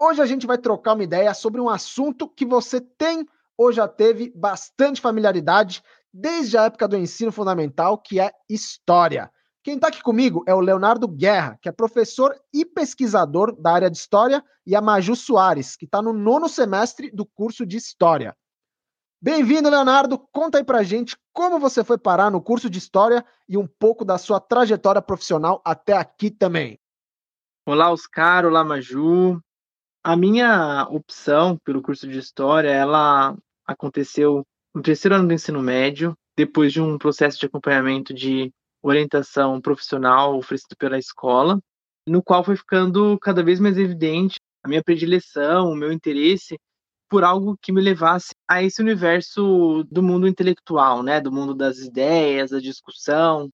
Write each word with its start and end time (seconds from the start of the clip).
Hoje 0.00 0.20
a 0.20 0.26
gente 0.26 0.46
vai 0.46 0.58
trocar 0.58 0.94
uma 0.94 1.04
ideia 1.04 1.32
sobre 1.34 1.60
um 1.60 1.68
assunto 1.68 2.28
que 2.28 2.44
você 2.44 2.80
tem 2.80 3.26
ou 3.56 3.72
já 3.72 3.86
teve 3.86 4.32
bastante 4.34 5.00
familiaridade 5.00 5.82
desde 6.12 6.58
a 6.58 6.64
época 6.64 6.88
do 6.88 6.96
ensino 6.96 7.30
fundamental, 7.30 7.98
que 7.98 8.20
é 8.20 8.32
história. 8.48 9.30
Quem 9.62 9.76
está 9.76 9.88
aqui 9.88 10.02
comigo 10.02 10.44
é 10.46 10.54
o 10.54 10.60
Leonardo 10.60 11.08
Guerra, 11.08 11.58
que 11.60 11.68
é 11.68 11.72
professor 11.72 12.38
e 12.52 12.64
pesquisador 12.64 13.54
da 13.58 13.72
área 13.72 13.90
de 13.90 13.96
História, 13.96 14.44
e 14.66 14.76
a 14.76 14.80
Maju 14.80 15.16
Soares, 15.16 15.74
que 15.76 15.86
está 15.86 16.02
no 16.02 16.12
nono 16.12 16.48
semestre 16.48 17.10
do 17.10 17.24
curso 17.24 17.64
de 17.64 17.76
História. 17.76 18.36
Bem-vindo, 19.22 19.70
Leonardo. 19.70 20.18
Conta 20.30 20.58
aí 20.58 20.64
pra 20.64 20.82
gente 20.82 21.16
como 21.32 21.58
você 21.58 21.82
foi 21.82 21.96
parar 21.96 22.30
no 22.30 22.42
curso 22.42 22.68
de 22.68 22.78
História 22.78 23.24
e 23.48 23.56
um 23.56 23.66
pouco 23.66 24.04
da 24.04 24.18
sua 24.18 24.38
trajetória 24.38 25.00
profissional 25.00 25.62
até 25.64 25.94
aqui 25.94 26.30
também. 26.30 26.78
Olá, 27.66 27.90
Oscar, 27.90 28.44
olá, 28.44 28.62
Maju. 28.62 29.40
A 30.06 30.14
minha 30.16 30.86
opção 30.90 31.56
pelo 31.64 31.80
curso 31.80 32.06
de 32.06 32.18
História, 32.18 32.68
ela 32.68 33.34
aconteceu 33.66 34.46
no 34.74 34.82
terceiro 34.82 35.14
ano 35.14 35.26
do 35.26 35.32
ensino 35.32 35.62
médio, 35.62 36.14
depois 36.36 36.74
de 36.74 36.80
um 36.82 36.98
processo 36.98 37.40
de 37.40 37.46
acompanhamento 37.46 38.12
de 38.12 38.52
orientação 38.82 39.58
profissional 39.62 40.36
oferecido 40.36 40.76
pela 40.76 40.98
escola, 40.98 41.58
no 42.06 42.22
qual 42.22 42.44
foi 42.44 42.54
ficando 42.54 43.18
cada 43.18 43.42
vez 43.42 43.58
mais 43.58 43.78
evidente 43.78 44.38
a 44.62 44.68
minha 44.68 44.84
predileção, 44.84 45.70
o 45.70 45.74
meu 45.74 45.90
interesse 45.90 46.58
por 47.08 47.24
algo 47.24 47.56
que 47.62 47.72
me 47.72 47.80
levasse 47.80 48.34
a 48.46 48.62
esse 48.62 48.82
universo 48.82 49.84
do 49.90 50.02
mundo 50.02 50.28
intelectual, 50.28 51.02
né, 51.02 51.18
do 51.18 51.32
mundo 51.32 51.54
das 51.54 51.78
ideias, 51.78 52.50
da 52.50 52.58
discussão, 52.58 53.48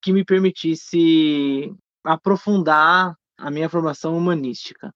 que 0.00 0.12
me 0.12 0.24
permitisse 0.24 1.74
aprofundar 2.04 3.16
a 3.36 3.50
minha 3.50 3.68
formação 3.68 4.16
humanística. 4.16 4.92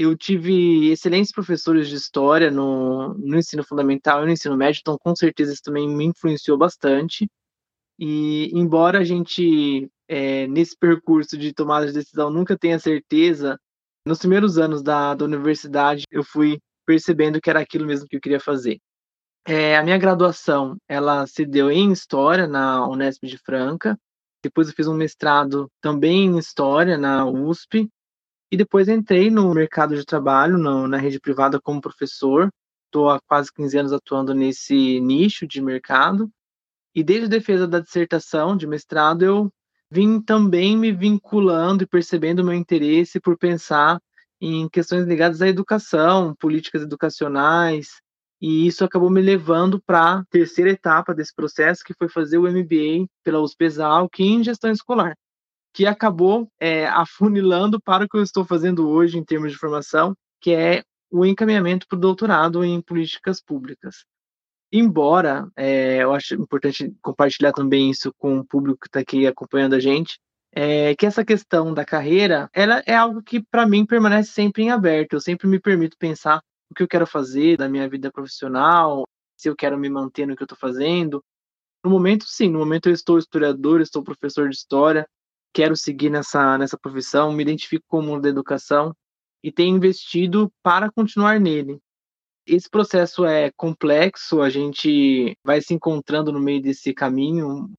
Eu 0.00 0.16
tive 0.16 0.92
excelentes 0.92 1.32
professores 1.32 1.88
de 1.88 1.96
história 1.96 2.52
no, 2.52 3.14
no 3.14 3.36
ensino 3.36 3.64
fundamental 3.64 4.22
e 4.22 4.26
no 4.26 4.30
ensino 4.30 4.56
médio, 4.56 4.78
então 4.80 4.96
com 4.96 5.16
certeza 5.16 5.52
isso 5.52 5.62
também 5.64 5.88
me 5.88 6.04
influenciou 6.04 6.56
bastante. 6.56 7.28
E 7.98 8.48
embora 8.56 9.00
a 9.00 9.04
gente, 9.04 9.90
é, 10.06 10.46
nesse 10.46 10.76
percurso 10.78 11.36
de 11.36 11.52
tomada 11.52 11.84
de 11.84 11.92
decisão, 11.92 12.30
nunca 12.30 12.56
tenha 12.56 12.78
certeza, 12.78 13.58
nos 14.06 14.20
primeiros 14.20 14.56
anos 14.56 14.84
da, 14.84 15.14
da 15.16 15.24
universidade 15.24 16.04
eu 16.12 16.22
fui 16.22 16.60
percebendo 16.86 17.40
que 17.40 17.50
era 17.50 17.58
aquilo 17.58 17.84
mesmo 17.84 18.06
que 18.06 18.14
eu 18.14 18.20
queria 18.20 18.38
fazer. 18.38 18.78
É, 19.44 19.76
a 19.76 19.82
minha 19.82 19.98
graduação, 19.98 20.76
ela 20.86 21.26
se 21.26 21.44
deu 21.44 21.72
em 21.72 21.90
História 21.90 22.46
na 22.46 22.86
Unesp 22.86 23.26
de 23.26 23.36
Franca, 23.36 23.98
depois 24.44 24.68
eu 24.68 24.74
fiz 24.74 24.86
um 24.86 24.94
mestrado 24.94 25.68
também 25.80 26.26
em 26.26 26.38
História 26.38 26.96
na 26.96 27.26
USP, 27.26 27.90
e 28.50 28.56
depois 28.56 28.88
entrei 28.88 29.30
no 29.30 29.52
mercado 29.52 29.94
de 29.94 30.04
trabalho, 30.04 30.56
no, 30.56 30.88
na 30.88 30.96
rede 30.96 31.20
privada 31.20 31.60
como 31.60 31.80
professor, 31.80 32.50
estou 32.86 33.10
há 33.10 33.20
quase 33.20 33.52
15 33.52 33.78
anos 33.78 33.92
atuando 33.92 34.34
nesse 34.34 35.00
nicho 35.00 35.46
de 35.46 35.60
mercado, 35.60 36.30
e 36.94 37.04
desde 37.04 37.26
a 37.26 37.28
defesa 37.28 37.68
da 37.68 37.80
dissertação 37.80 38.56
de 38.56 38.66
mestrado, 38.66 39.22
eu 39.22 39.52
vim 39.90 40.20
também 40.20 40.76
me 40.76 40.92
vinculando 40.92 41.82
e 41.82 41.86
percebendo 41.86 42.44
meu 42.44 42.54
interesse 42.54 43.20
por 43.20 43.36
pensar 43.36 44.00
em 44.40 44.68
questões 44.68 45.06
ligadas 45.06 45.42
à 45.42 45.48
educação, 45.48 46.34
políticas 46.34 46.82
educacionais, 46.82 48.00
e 48.40 48.66
isso 48.66 48.84
acabou 48.84 49.10
me 49.10 49.20
levando 49.20 49.82
para 49.82 50.18
a 50.18 50.24
terceira 50.30 50.70
etapa 50.70 51.12
desse 51.12 51.34
processo, 51.34 51.82
que 51.84 51.94
foi 51.94 52.08
fazer 52.08 52.38
o 52.38 52.48
MBA 52.48 53.08
pela 53.24 53.40
USP-ESAL, 53.40 54.08
que 54.08 54.22
em 54.22 54.44
gestão 54.44 54.70
escolar, 54.70 55.16
que 55.72 55.86
acabou 55.86 56.50
é, 56.60 56.86
afunilando 56.86 57.80
para 57.80 58.04
o 58.04 58.08
que 58.08 58.16
eu 58.16 58.22
estou 58.22 58.44
fazendo 58.44 58.88
hoje 58.88 59.18
em 59.18 59.24
termos 59.24 59.52
de 59.52 59.58
formação, 59.58 60.14
que 60.40 60.52
é 60.52 60.82
o 61.10 61.24
encaminhamento 61.24 61.86
para 61.86 61.96
o 61.96 62.00
doutorado 62.00 62.64
em 62.64 62.80
políticas 62.80 63.40
públicas. 63.40 64.04
Embora 64.70 65.48
é, 65.56 66.02
eu 66.02 66.12
acho 66.12 66.34
importante 66.34 66.94
compartilhar 67.00 67.52
também 67.52 67.90
isso 67.90 68.12
com 68.18 68.38
o 68.38 68.44
público 68.44 68.80
que 68.80 68.88
está 68.88 69.00
aqui 69.00 69.26
acompanhando 69.26 69.74
a 69.74 69.80
gente, 69.80 70.18
é, 70.52 70.94
que 70.94 71.06
essa 71.06 71.24
questão 71.24 71.72
da 71.72 71.84
carreira, 71.84 72.50
ela 72.52 72.82
é 72.86 72.94
algo 72.94 73.22
que 73.22 73.40
para 73.40 73.66
mim 73.66 73.86
permanece 73.86 74.32
sempre 74.32 74.64
em 74.64 74.70
aberto. 74.70 75.14
Eu 75.14 75.20
sempre 75.20 75.46
me 75.46 75.58
permito 75.58 75.96
pensar 75.98 76.42
o 76.70 76.74
que 76.74 76.82
eu 76.82 76.88
quero 76.88 77.06
fazer 77.06 77.56
da 77.56 77.68
minha 77.68 77.88
vida 77.88 78.10
profissional, 78.10 79.04
se 79.36 79.48
eu 79.48 79.56
quero 79.56 79.78
me 79.78 79.88
manter 79.88 80.26
no 80.26 80.36
que 80.36 80.42
eu 80.42 80.46
estou 80.46 80.58
fazendo. 80.58 81.24
No 81.84 81.90
momento, 81.90 82.24
sim, 82.26 82.50
no 82.50 82.58
momento 82.58 82.88
eu 82.88 82.92
estou 82.92 83.18
historiador, 83.18 83.80
estou 83.80 84.02
professor 84.02 84.48
de 84.48 84.56
história, 84.56 85.06
quero 85.60 85.76
seguir 85.76 86.10
nessa, 86.10 86.56
nessa 86.58 86.78
profissão, 86.78 87.32
me 87.32 87.42
identifico 87.42 87.84
com 87.88 87.98
o 87.98 88.02
mundo 88.02 88.22
da 88.22 88.28
educação 88.28 88.94
e 89.42 89.50
tenho 89.50 89.76
investido 89.76 90.52
para 90.62 90.90
continuar 90.90 91.40
nele 91.40 91.80
esse 92.48 92.68
processo 92.68 93.24
é 93.24 93.50
complexo, 93.56 94.40
a 94.40 94.48
gente 94.48 95.36
vai 95.44 95.60
se 95.60 95.74
encontrando 95.74 96.32
no 96.32 96.40
meio 96.40 96.62
desse 96.62 96.94
caminho, 96.94 97.70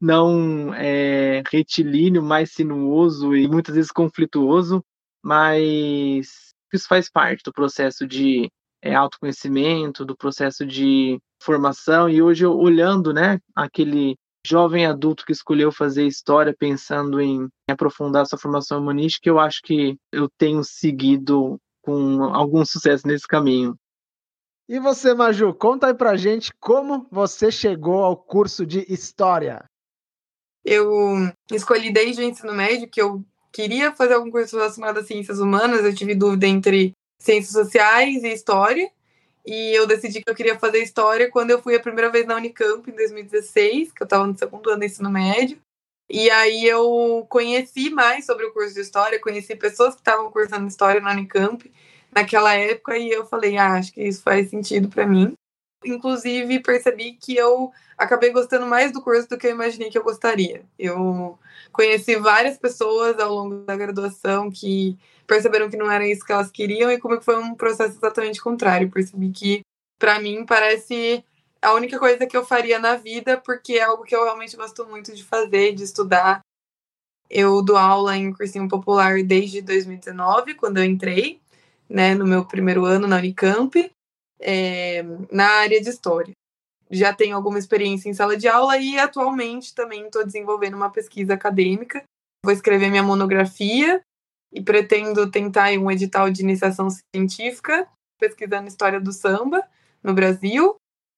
não 0.00 0.74
é 0.74 1.42
retilíneo, 1.50 2.22
mais 2.22 2.52
sinuoso 2.52 3.34
e 3.36 3.48
muitas 3.48 3.74
vezes 3.74 3.92
conflituoso, 3.92 4.84
mas 5.22 6.52
isso 6.72 6.88
faz 6.88 7.10
parte 7.10 7.42
do 7.44 7.52
processo 7.52 8.06
de 8.06 8.50
é, 8.82 8.94
autoconhecimento, 8.94 10.04
do 10.04 10.16
processo 10.16 10.66
de 10.66 11.18
formação. 11.42 12.08
E 12.08 12.20
hoje, 12.20 12.44
olhando 12.44 13.12
né, 13.12 13.38
aquele 13.54 14.16
jovem 14.46 14.86
adulto 14.86 15.24
que 15.24 15.32
escolheu 15.32 15.70
fazer 15.70 16.06
história 16.06 16.54
pensando 16.56 17.20
em 17.20 17.48
aprofundar 17.70 18.26
sua 18.26 18.38
formação 18.38 18.80
humanística, 18.80 19.28
eu 19.28 19.38
acho 19.38 19.60
que 19.62 19.96
eu 20.12 20.28
tenho 20.38 20.62
seguido 20.64 21.58
com 21.82 22.24
algum 22.24 22.64
sucesso 22.64 23.06
nesse 23.06 23.26
caminho. 23.26 23.76
E 24.68 24.78
você, 24.78 25.14
Maju, 25.14 25.54
conta 25.54 25.86
aí 25.86 25.94
pra 25.94 26.16
gente 26.16 26.52
como 26.60 27.06
você 27.10 27.50
chegou 27.50 28.04
ao 28.04 28.16
curso 28.16 28.66
de 28.66 28.84
História. 28.92 29.64
Eu 30.62 31.32
escolhi 31.50 31.90
desde 31.90 32.20
o 32.20 32.24
ensino 32.24 32.52
médio 32.52 32.90
que 32.90 33.00
eu 33.00 33.24
queria 33.50 33.94
fazer 33.94 34.14
algum 34.14 34.30
curso 34.30 34.56
relacionado 34.56 34.98
a 34.98 35.04
ciências 35.04 35.38
humanas, 35.38 35.84
eu 35.84 35.94
tive 35.94 36.14
dúvida 36.14 36.46
entre 36.46 36.92
ciências 37.18 37.52
sociais 37.52 38.22
e 38.22 38.28
história, 38.28 38.90
e 39.50 39.74
eu 39.74 39.86
decidi 39.86 40.22
que 40.22 40.30
eu 40.30 40.34
queria 40.34 40.58
fazer 40.58 40.82
história 40.82 41.30
quando 41.30 41.50
eu 41.50 41.62
fui 41.62 41.74
a 41.74 41.80
primeira 41.80 42.10
vez 42.10 42.26
na 42.26 42.36
Unicamp, 42.36 42.90
em 42.90 42.94
2016, 42.94 43.92
que 43.92 44.02
eu 44.02 44.04
estava 44.04 44.26
no 44.26 44.36
segundo 44.36 44.68
ano 44.68 44.80
do 44.80 44.84
ensino 44.84 45.10
médio. 45.10 45.58
E 46.10 46.28
aí 46.28 46.66
eu 46.66 47.24
conheci 47.30 47.88
mais 47.88 48.26
sobre 48.26 48.44
o 48.44 48.52
curso 48.52 48.74
de 48.74 48.80
história, 48.80 49.18
conheci 49.18 49.56
pessoas 49.56 49.94
que 49.94 50.02
estavam 50.02 50.30
cursando 50.30 50.68
história 50.68 51.00
na 51.00 51.12
Unicamp, 51.12 51.72
naquela 52.14 52.52
época 52.52 52.98
e 52.98 53.10
eu 53.10 53.24
falei, 53.24 53.56
ah, 53.56 53.72
acho 53.72 53.90
que 53.94 54.02
isso 54.02 54.22
faz 54.22 54.50
sentido 54.50 54.90
para 54.90 55.06
mim. 55.06 55.32
Inclusive, 55.82 56.60
percebi 56.60 57.14
que 57.14 57.34
eu 57.34 57.72
acabei 57.96 58.30
gostando 58.30 58.66
mais 58.66 58.92
do 58.92 59.00
curso 59.00 59.30
do 59.30 59.38
que 59.38 59.46
eu 59.46 59.52
imaginei 59.52 59.88
que 59.88 59.96
eu 59.96 60.04
gostaria. 60.04 60.62
Eu 60.78 61.38
conheci 61.72 62.16
várias 62.16 62.58
pessoas 62.58 63.18
ao 63.18 63.32
longo 63.32 63.64
da 63.64 63.74
graduação 63.74 64.50
que 64.50 64.98
perceberam 65.28 65.68
que 65.68 65.76
não 65.76 65.90
era 65.90 66.08
isso 66.08 66.24
que 66.24 66.32
elas 66.32 66.50
queriam 66.50 66.90
e 66.90 66.98
como 66.98 67.20
foi 67.20 67.36
um 67.36 67.54
processo 67.54 67.98
exatamente 67.98 68.40
contrário. 68.40 68.90
Percebi 68.90 69.30
que, 69.30 69.60
para 69.98 70.18
mim, 70.18 70.44
parece 70.46 71.22
a 71.60 71.74
única 71.74 71.98
coisa 71.98 72.26
que 72.26 72.36
eu 72.36 72.44
faria 72.44 72.78
na 72.78 72.96
vida, 72.96 73.36
porque 73.36 73.74
é 73.74 73.82
algo 73.82 74.04
que 74.04 74.16
eu 74.16 74.24
realmente 74.24 74.56
gosto 74.56 74.86
muito 74.86 75.14
de 75.14 75.22
fazer, 75.22 75.74
de 75.74 75.84
estudar. 75.84 76.40
Eu 77.28 77.60
dou 77.62 77.76
aula 77.76 78.16
em 78.16 78.32
cursinho 78.32 78.66
popular 78.68 79.22
desde 79.22 79.60
2019, 79.60 80.54
quando 80.54 80.78
eu 80.78 80.84
entrei 80.84 81.38
né, 81.86 82.14
no 82.14 82.26
meu 82.26 82.46
primeiro 82.46 82.86
ano 82.86 83.06
na 83.06 83.18
Unicamp, 83.18 83.92
é, 84.40 85.02
na 85.30 85.46
área 85.46 85.80
de 85.80 85.90
História. 85.90 86.32
Já 86.90 87.12
tenho 87.12 87.36
alguma 87.36 87.58
experiência 87.58 88.08
em 88.08 88.14
sala 88.14 88.34
de 88.34 88.48
aula 88.48 88.78
e 88.78 88.98
atualmente 88.98 89.74
também 89.74 90.06
estou 90.06 90.24
desenvolvendo 90.24 90.74
uma 90.74 90.90
pesquisa 90.90 91.34
acadêmica. 91.34 92.02
Vou 92.42 92.54
escrever 92.54 92.88
minha 92.88 93.02
monografia 93.02 94.02
e 94.52 94.62
pretendo 94.62 95.30
tentar 95.30 95.70
um 95.72 95.90
edital 95.90 96.30
de 96.30 96.42
iniciação 96.42 96.88
científica, 96.90 97.86
pesquisando 98.18 98.68
história 98.68 99.00
do 99.00 99.12
samba 99.12 99.62
no 100.02 100.14
Brasil. 100.14 100.76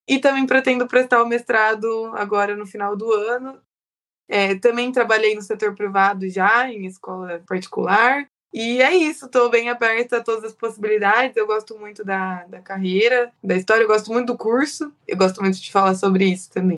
E 0.08 0.18
também 0.18 0.46
pretendo 0.46 0.88
prestar 0.88 1.22
o 1.22 1.26
mestrado 1.26 2.10
agora 2.14 2.56
no 2.56 2.66
final 2.66 2.96
do 2.96 3.12
ano. 3.12 3.60
É, 4.28 4.54
também 4.56 4.92
trabalhei 4.92 5.34
no 5.34 5.42
setor 5.42 5.74
privado 5.74 6.28
já, 6.28 6.68
em 6.70 6.86
escola 6.86 7.42
particular, 7.46 8.26
E 8.52 8.82
é 8.82 8.94
isso, 8.94 9.26
estou 9.26 9.48
bem 9.48 9.68
aberta 9.68 10.18
a 10.18 10.24
todas 10.24 10.44
as 10.44 10.54
possibilidades. 10.54 11.36
Eu 11.36 11.46
gosto 11.46 11.78
muito 11.78 12.04
da, 12.04 12.44
da 12.46 12.60
carreira, 12.60 13.32
da 13.42 13.56
história, 13.56 13.84
eu 13.84 13.88
gosto 13.88 14.12
muito 14.12 14.28
do 14.28 14.38
curso, 14.38 14.92
eu 15.06 15.16
gosto 15.16 15.40
muito 15.40 15.60
de 15.60 15.70
falar 15.70 15.94
sobre 15.94 16.24
isso 16.24 16.50
também. 16.50 16.76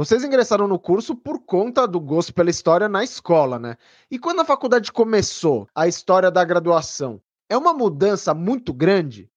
Vocês 0.00 0.24
ingressaram 0.24 0.66
no 0.66 0.78
curso 0.78 1.14
por 1.14 1.40
conta 1.40 1.86
do 1.86 2.00
gosto 2.00 2.32
pela 2.32 2.48
história 2.48 2.88
na 2.88 3.04
escola, 3.04 3.58
né? 3.58 3.76
E 4.10 4.18
quando 4.18 4.40
a 4.40 4.46
faculdade 4.46 4.90
começou, 4.90 5.68
a 5.74 5.86
história 5.86 6.30
da 6.30 6.42
graduação, 6.42 7.20
é 7.50 7.54
uma 7.54 7.74
mudança 7.74 8.32
muito 8.32 8.72
grande? 8.72 9.30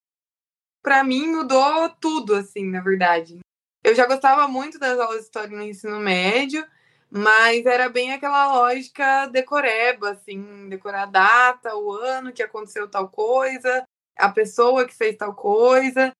Para 0.81 1.03
mim 1.03 1.27
mudou 1.27 1.89
tudo, 1.99 2.33
assim, 2.33 2.63
na 2.69 2.79
verdade. 2.79 3.39
Eu 3.83 3.93
já 3.93 4.07
gostava 4.07 4.47
muito 4.47 4.79
das 4.79 4.97
aulas 4.97 5.17
de 5.17 5.23
história 5.23 5.49
no 5.49 5.61
ensino 5.61 5.99
médio, 5.99 6.65
mas 7.11 7.65
era 7.65 7.89
bem 7.89 8.13
aquela 8.13 8.53
lógica 8.53 9.25
decoreba, 9.25 10.11
assim, 10.11 10.69
decorar 10.69 11.03
a 11.03 11.07
data, 11.07 11.75
o 11.75 11.91
ano 11.91 12.31
que 12.31 12.41
aconteceu 12.41 12.89
tal 12.89 13.09
coisa, 13.09 13.83
a 14.17 14.29
pessoa 14.29 14.85
que 14.85 14.95
fez 14.95 15.17
tal 15.17 15.35
coisa. 15.35 16.13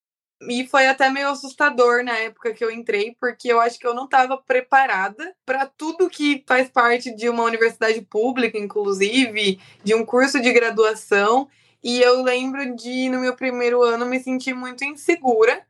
E 0.50 0.68
foi 0.68 0.88
até 0.88 1.10
meio 1.10 1.30
assustador 1.30 2.04
na 2.04 2.18
época 2.18 2.54
que 2.54 2.64
eu 2.64 2.72
entrei, 2.72 3.16
porque 3.20 3.52
eu 3.52 3.60
acho 3.60 3.80
que 3.80 3.88
eu 3.88 3.94
não 3.94 4.06
estava 4.06 4.38
preparada 4.38 5.36
para 5.46 5.66
tudo 5.66 6.10
que 6.10 6.44
faz 6.48 6.70
parte 6.70 7.16
de 7.16 7.30
uma 7.30 7.44
universidade 7.44 8.02
pública, 8.02 8.58
inclusive, 8.58 9.60
de 9.84 9.96
um 9.96 10.06
curso 10.06 10.42
de 10.42 10.52
graduação. 10.52 11.48
E 11.84 12.02
eu 12.02 12.22
lembro 12.24 12.76
de, 12.76 13.10
no 13.10 13.20
meu 13.20 13.36
primeiro 13.36 13.84
ano, 13.84 14.06
me 14.06 14.20
sentir 14.20 14.54
muito 14.54 14.84
insegura 14.84 15.66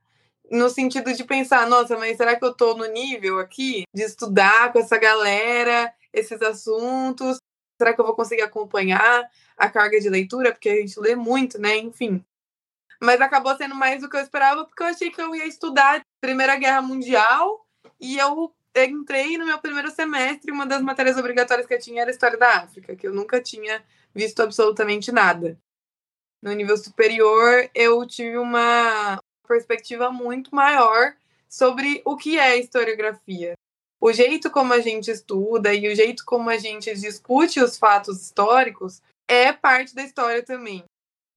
no 0.51 0.69
sentido 0.69 1.13
de 1.13 1.23
pensar, 1.23 1.67
nossa, 1.67 1.97
mas 1.97 2.17
será 2.17 2.35
que 2.35 2.45
eu 2.45 2.53
tô 2.53 2.75
no 2.75 2.85
nível 2.85 3.39
aqui 3.39 3.85
de 3.93 4.03
estudar 4.03 4.71
com 4.71 4.79
essa 4.79 4.97
galera 4.97 5.91
esses 6.13 6.41
assuntos? 6.41 7.37
Será 7.77 7.93
que 7.93 7.99
eu 7.99 8.05
vou 8.05 8.15
conseguir 8.15 8.43
acompanhar 8.43 9.27
a 9.57 9.69
carga 9.69 9.99
de 9.99 10.09
leitura? 10.09 10.51
Porque 10.51 10.69
a 10.69 10.75
gente 10.75 10.99
lê 10.99 11.15
muito, 11.15 11.59
né? 11.59 11.77
Enfim. 11.77 12.23
Mas 13.03 13.19
acabou 13.19 13.55
sendo 13.57 13.75
mais 13.75 14.01
do 14.01 14.09
que 14.09 14.15
eu 14.15 14.21
esperava, 14.21 14.65
porque 14.65 14.81
eu 14.81 14.87
achei 14.87 15.11
que 15.11 15.21
eu 15.21 15.35
ia 15.35 15.45
estudar 15.45 16.01
Primeira 16.21 16.55
Guerra 16.55 16.81
Mundial 16.81 17.65
e 17.99 18.17
eu 18.17 18.53
entrei 18.75 19.37
no 19.37 19.45
meu 19.45 19.59
primeiro 19.59 19.91
semestre, 19.91 20.51
uma 20.51 20.65
das 20.65 20.81
matérias 20.81 21.17
obrigatórias 21.17 21.67
que 21.67 21.73
eu 21.73 21.79
tinha 21.79 22.01
era 22.01 22.11
História 22.11 22.37
da 22.37 22.63
África, 22.63 22.95
que 22.95 23.07
eu 23.07 23.13
nunca 23.13 23.41
tinha 23.41 23.83
visto 24.13 24.41
absolutamente 24.41 25.11
nada. 25.11 25.57
No 26.41 26.51
nível 26.53 26.75
superior, 26.77 27.69
eu 27.73 28.05
tive 28.07 28.37
uma, 28.37 29.19
perspectiva 29.47 30.11
muito 30.11 30.53
maior 30.55 31.15
sobre 31.47 32.01
o 32.05 32.17
que 32.17 32.39
é 32.39 32.57
historiografia. 32.57 33.53
O 34.01 34.11
jeito 34.11 34.49
como 34.49 34.73
a 34.73 34.79
gente 34.79 35.11
estuda 35.11 35.73
e 35.73 35.87
o 35.87 35.95
jeito 35.95 36.25
como 36.25 36.49
a 36.49 36.57
gente 36.57 36.93
discute 36.95 37.61
os 37.61 37.77
fatos 37.77 38.21
históricos 38.21 39.01
é 39.27 39.53
parte 39.53 39.95
da 39.95 40.03
história 40.03 40.43
também. 40.43 40.83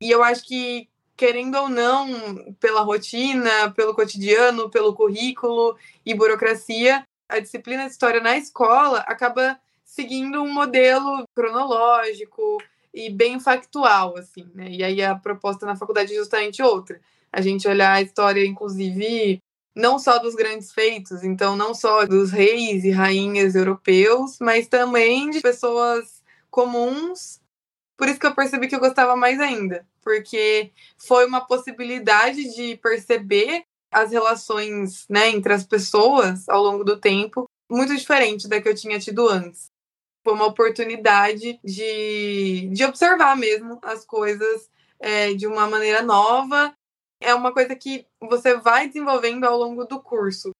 E 0.00 0.10
eu 0.10 0.22
acho 0.22 0.44
que, 0.44 0.88
querendo 1.16 1.56
ou 1.56 1.68
não, 1.68 2.54
pela 2.60 2.82
rotina, 2.82 3.70
pelo 3.70 3.94
cotidiano, 3.94 4.70
pelo 4.70 4.94
currículo 4.94 5.76
e 6.04 6.14
burocracia, 6.14 7.04
a 7.28 7.38
disciplina 7.38 7.86
de 7.86 7.92
história 7.92 8.20
na 8.20 8.36
escola 8.36 8.98
acaba 9.00 9.58
seguindo 9.84 10.42
um 10.42 10.52
modelo 10.52 11.24
cronológico 11.34 12.58
e 12.92 13.10
bem 13.10 13.40
factual, 13.40 14.16
assim, 14.16 14.48
né? 14.54 14.68
E 14.70 14.84
aí 14.84 15.02
a 15.02 15.14
proposta 15.14 15.64
na 15.66 15.76
faculdade 15.76 16.12
é 16.12 16.16
justamente 16.16 16.62
outra 16.62 17.00
a 17.36 17.42
gente 17.42 17.68
olhar 17.68 17.92
a 17.92 18.00
história, 18.00 18.46
inclusive, 18.46 19.42
não 19.74 19.98
só 19.98 20.18
dos 20.18 20.34
grandes 20.34 20.72
feitos, 20.72 21.22
então 21.22 21.54
não 21.54 21.74
só 21.74 22.06
dos 22.06 22.30
reis 22.30 22.82
e 22.82 22.90
rainhas 22.90 23.54
europeus, 23.54 24.38
mas 24.40 24.66
também 24.66 25.28
de 25.28 25.42
pessoas 25.42 26.22
comuns. 26.50 27.38
Por 27.96 28.08
isso 28.08 28.20
que 28.20 28.26
eu 28.26 28.34
percebi 28.34 28.68
que 28.68 28.74
eu 28.74 28.80
gostava 28.80 29.16
mais 29.16 29.40
ainda, 29.40 29.86
porque 30.02 30.70
foi 30.98 31.26
uma 31.26 31.40
possibilidade 31.46 32.54
de 32.54 32.76
perceber 32.76 33.64
as 33.90 34.10
relações 34.10 35.06
né, 35.08 35.30
entre 35.30 35.52
as 35.52 35.64
pessoas 35.64 36.48
ao 36.48 36.62
longo 36.62 36.84
do 36.84 37.00
tempo 37.00 37.48
muito 37.70 37.96
diferente 37.96 38.48
da 38.48 38.60
que 38.60 38.68
eu 38.68 38.74
tinha 38.74 38.98
tido 38.98 39.28
antes. 39.28 39.66
Foi 40.22 40.34
uma 40.34 40.46
oportunidade 40.46 41.58
de, 41.64 42.68
de 42.72 42.84
observar 42.84 43.36
mesmo 43.36 43.78
as 43.82 44.04
coisas 44.04 44.68
é, 44.98 45.34
de 45.34 45.46
uma 45.46 45.68
maneira 45.68 46.02
nova 46.02 46.74
é 47.20 47.34
uma 47.34 47.52
coisa 47.52 47.74
que 47.74 48.06
você 48.20 48.56
vai 48.56 48.86
desenvolvendo 48.86 49.44
ao 49.44 49.58
longo 49.58 49.84
do 49.84 50.00
curso. 50.00 50.50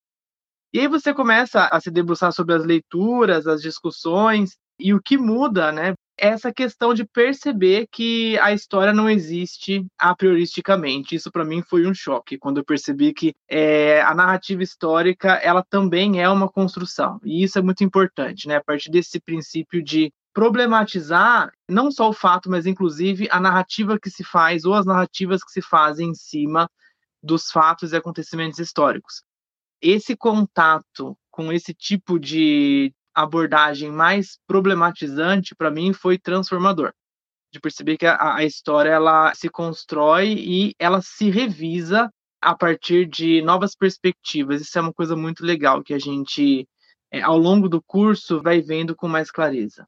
E 0.72 0.80
aí 0.80 0.88
você 0.88 1.14
começa 1.14 1.66
a 1.66 1.80
se 1.80 1.90
debruçar 1.90 2.32
sobre 2.32 2.54
as 2.54 2.64
leituras, 2.64 3.46
as 3.46 3.62
discussões, 3.62 4.56
e 4.78 4.92
o 4.92 5.00
que 5.00 5.16
muda, 5.16 5.72
né? 5.72 5.94
Essa 6.18 6.50
questão 6.50 6.94
de 6.94 7.04
perceber 7.04 7.86
que 7.92 8.38
a 8.38 8.52
história 8.52 8.92
não 8.92 9.08
existe 9.08 9.86
a 9.98 10.14
prioristicamente. 10.14 11.14
Isso 11.14 11.30
para 11.30 11.44
mim 11.44 11.62
foi 11.62 11.86
um 11.86 11.92
choque 11.92 12.38
quando 12.38 12.58
eu 12.58 12.64
percebi 12.64 13.12
que 13.12 13.34
é, 13.48 14.00
a 14.00 14.14
narrativa 14.14 14.62
histórica 14.62 15.34
ela 15.34 15.62
também 15.62 16.22
é 16.22 16.28
uma 16.28 16.48
construção 16.48 17.20
e 17.22 17.42
isso 17.42 17.58
é 17.58 17.62
muito 17.62 17.84
importante, 17.84 18.48
né? 18.48 18.56
A 18.56 18.64
partir 18.64 18.90
desse 18.90 19.20
princípio 19.20 19.82
de 19.82 20.10
problematizar 20.32 21.50
não 21.68 21.90
só 21.90 22.08
o 22.08 22.14
fato, 22.14 22.50
mas 22.50 22.66
inclusive 22.66 23.28
a 23.30 23.40
narrativa 23.40 23.98
que 23.98 24.10
se 24.10 24.24
faz 24.24 24.64
ou 24.64 24.74
as 24.74 24.86
narrativas 24.86 25.42
que 25.42 25.50
se 25.50 25.62
fazem 25.62 26.10
em 26.10 26.14
cima 26.14 26.70
dos 27.22 27.50
fatos 27.50 27.92
e 27.92 27.96
acontecimentos 27.96 28.58
históricos. 28.58 29.22
Esse 29.80 30.16
contato 30.16 31.16
com 31.30 31.52
esse 31.52 31.74
tipo 31.74 32.18
de 32.18 32.92
abordagem 33.22 33.90
mais 33.90 34.38
problematizante 34.46 35.54
para 35.54 35.70
mim 35.70 35.92
foi 35.92 36.18
transformador 36.18 36.92
de 37.56 37.60
perceber 37.60 37.96
que 37.96 38.06
a, 38.06 38.36
a, 38.36 38.44
história 38.44 38.90
ela 38.90 39.34
se 39.34 39.48
constrói 39.48 40.32
e 40.32 40.74
ela 40.78 41.00
se 41.00 41.30
revisa 41.30 42.10
a 42.40 42.54
partir 42.54 43.06
de 43.06 43.42
novas 43.42 43.74
perspectivas. 43.74 44.60
Isso 44.60 44.78
é 44.78 44.82
uma 44.82 44.92
coisa 44.92 45.16
muito 45.16 45.44
legal 45.44 45.82
que 45.82 45.94
a 45.94 45.98
gente, 45.98 46.68
é, 47.10 47.22
ao 47.22 47.38
longo 47.38 47.68
do 47.68 47.82
curso, 47.82 48.42
vai 48.42 48.60
vendo 48.60 48.94
com 48.94 49.08
mais 49.08 49.30
clareza. 49.30 49.86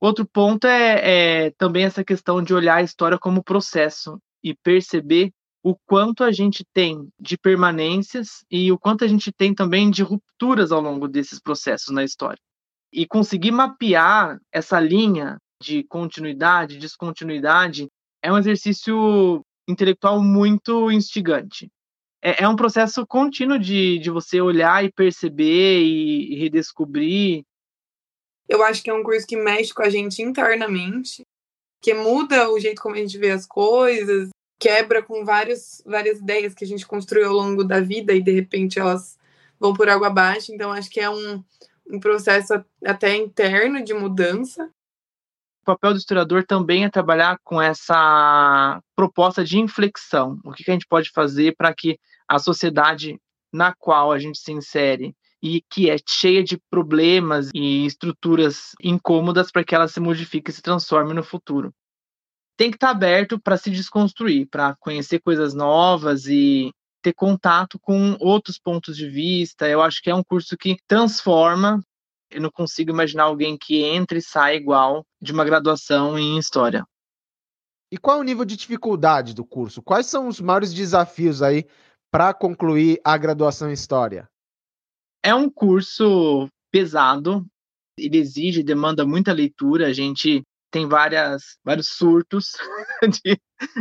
Outro 0.00 0.26
ponto 0.26 0.66
é, 0.66 1.46
é 1.46 1.50
também 1.52 1.84
essa 1.84 2.02
questão 2.02 2.42
de 2.42 2.54
olhar 2.54 2.76
a 2.76 2.82
história 2.82 3.18
como 3.18 3.44
processo 3.44 4.18
e 4.42 4.54
perceber 4.54 5.30
o 5.62 5.76
quanto 5.86 6.24
a 6.24 6.32
gente 6.32 6.64
tem 6.72 7.08
de 7.20 7.38
permanências 7.38 8.44
e 8.50 8.72
o 8.72 8.78
quanto 8.78 9.04
a 9.04 9.06
gente 9.06 9.30
tem 9.30 9.54
também 9.54 9.90
de 9.90 10.02
rupturas 10.02 10.72
ao 10.72 10.80
longo 10.80 11.06
desses 11.06 11.38
processos 11.38 11.94
na 11.94 12.02
história. 12.02 12.40
E 12.92 13.06
conseguir 13.06 13.50
mapear 13.50 14.38
essa 14.52 14.78
linha 14.78 15.38
de 15.60 15.84
continuidade, 15.84 16.78
descontinuidade, 16.78 17.88
é 18.22 18.32
um 18.32 18.38
exercício 18.38 19.44
intelectual 19.66 20.20
muito 20.22 20.90
instigante. 20.90 21.70
É, 22.20 22.44
é 22.44 22.48
um 22.48 22.56
processo 22.56 23.06
contínuo 23.06 23.58
de, 23.58 23.98
de 23.98 24.10
você 24.10 24.40
olhar 24.40 24.84
e 24.84 24.92
perceber 24.92 25.82
e, 25.82 26.34
e 26.34 26.38
redescobrir 26.38 27.44
eu 28.52 28.62
acho 28.62 28.82
que 28.82 28.90
é 28.90 28.94
um 28.94 29.02
curso 29.02 29.26
que 29.26 29.34
mexe 29.34 29.72
com 29.72 29.82
a 29.82 29.88
gente 29.88 30.20
internamente, 30.20 31.26
que 31.80 31.94
muda 31.94 32.50
o 32.50 32.60
jeito 32.60 32.82
como 32.82 32.94
a 32.94 32.98
gente 32.98 33.16
vê 33.16 33.30
as 33.30 33.46
coisas, 33.46 34.28
quebra 34.58 35.02
com 35.02 35.24
vários, 35.24 35.82
várias 35.86 36.18
ideias 36.18 36.52
que 36.52 36.62
a 36.62 36.66
gente 36.66 36.86
construiu 36.86 37.28
ao 37.28 37.34
longo 37.34 37.64
da 37.64 37.80
vida 37.80 38.12
e 38.12 38.22
de 38.22 38.30
repente 38.30 38.78
elas 38.78 39.18
vão 39.58 39.72
por 39.72 39.88
água 39.88 40.08
abaixo. 40.08 40.52
Então, 40.52 40.70
acho 40.70 40.90
que 40.90 41.00
é 41.00 41.08
um, 41.08 41.42
um 41.92 42.00
processo 42.00 42.54
até 42.84 43.14
interno 43.14 43.84
de 43.84 43.92
mudança. 43.92 44.64
O 45.62 45.64
papel 45.66 45.92
do 45.92 45.98
historiador 45.98 46.44
também 46.44 46.84
é 46.84 46.90
trabalhar 46.90 47.38
com 47.44 47.60
essa 47.60 48.82
proposta 48.96 49.44
de 49.44 49.60
inflexão. 49.60 50.40
O 50.42 50.52
que 50.52 50.68
a 50.68 50.72
gente 50.72 50.86
pode 50.88 51.10
fazer 51.10 51.54
para 51.54 51.72
que 51.72 52.00
a 52.26 52.38
sociedade 52.38 53.20
na 53.52 53.74
qual 53.74 54.10
a 54.10 54.18
gente 54.18 54.38
se 54.38 54.50
insere 54.50 55.14
e 55.42 55.60
que 55.60 55.90
é 55.90 55.96
cheia 56.08 56.42
de 56.42 56.56
problemas 56.70 57.50
e 57.54 57.84
estruturas 57.84 58.72
incômodas 58.82 59.52
para 59.52 59.62
que 59.62 59.74
ela 59.74 59.86
se 59.86 60.00
modifique 60.00 60.50
e 60.50 60.54
se 60.54 60.62
transforme 60.62 61.12
no 61.12 61.22
futuro. 61.22 61.74
Tem 62.56 62.70
que 62.70 62.76
estar 62.76 62.88
tá 62.88 62.92
aberto 62.92 63.38
para 63.38 63.56
se 63.56 63.70
desconstruir, 63.70 64.46
para 64.48 64.74
conhecer 64.76 65.20
coisas 65.20 65.52
novas 65.52 66.26
e 66.26 66.72
ter 67.02 67.12
contato 67.12 67.78
com 67.78 68.16
outros 68.20 68.58
pontos 68.58 68.96
de 68.96 69.08
vista. 69.08 69.68
Eu 69.68 69.82
acho 69.82 70.00
que 70.00 70.10
é 70.10 70.14
um 70.14 70.22
curso 70.22 70.56
que 70.56 70.76
transforma. 70.86 71.82
Eu 72.30 72.40
não 72.40 72.50
consigo 72.50 72.90
imaginar 72.90 73.24
alguém 73.24 73.58
que 73.58 73.82
entre 73.82 74.18
e 74.18 74.22
sai 74.22 74.56
igual 74.56 75.04
de 75.20 75.32
uma 75.32 75.44
graduação 75.44 76.18
em 76.18 76.38
história. 76.38 76.86
E 77.90 77.98
qual 77.98 78.16
é 78.16 78.20
o 78.20 78.24
nível 78.24 78.44
de 78.44 78.56
dificuldade 78.56 79.34
do 79.34 79.44
curso? 79.44 79.82
Quais 79.82 80.06
são 80.06 80.28
os 80.28 80.40
maiores 80.40 80.72
desafios 80.72 81.42
aí 81.42 81.66
para 82.10 82.32
concluir 82.32 82.98
a 83.04 83.18
graduação 83.18 83.68
em 83.68 83.74
história? 83.74 84.26
É 85.22 85.34
um 85.34 85.50
curso 85.50 86.48
pesado, 86.70 87.46
ele 87.98 88.16
exige, 88.16 88.62
demanda 88.62 89.04
muita 89.04 89.32
leitura, 89.32 89.88
a 89.88 89.92
gente 89.92 90.42
tem 90.70 90.88
várias, 90.88 91.58
vários 91.62 91.88
surtos 91.88 92.52
de, 93.22 93.38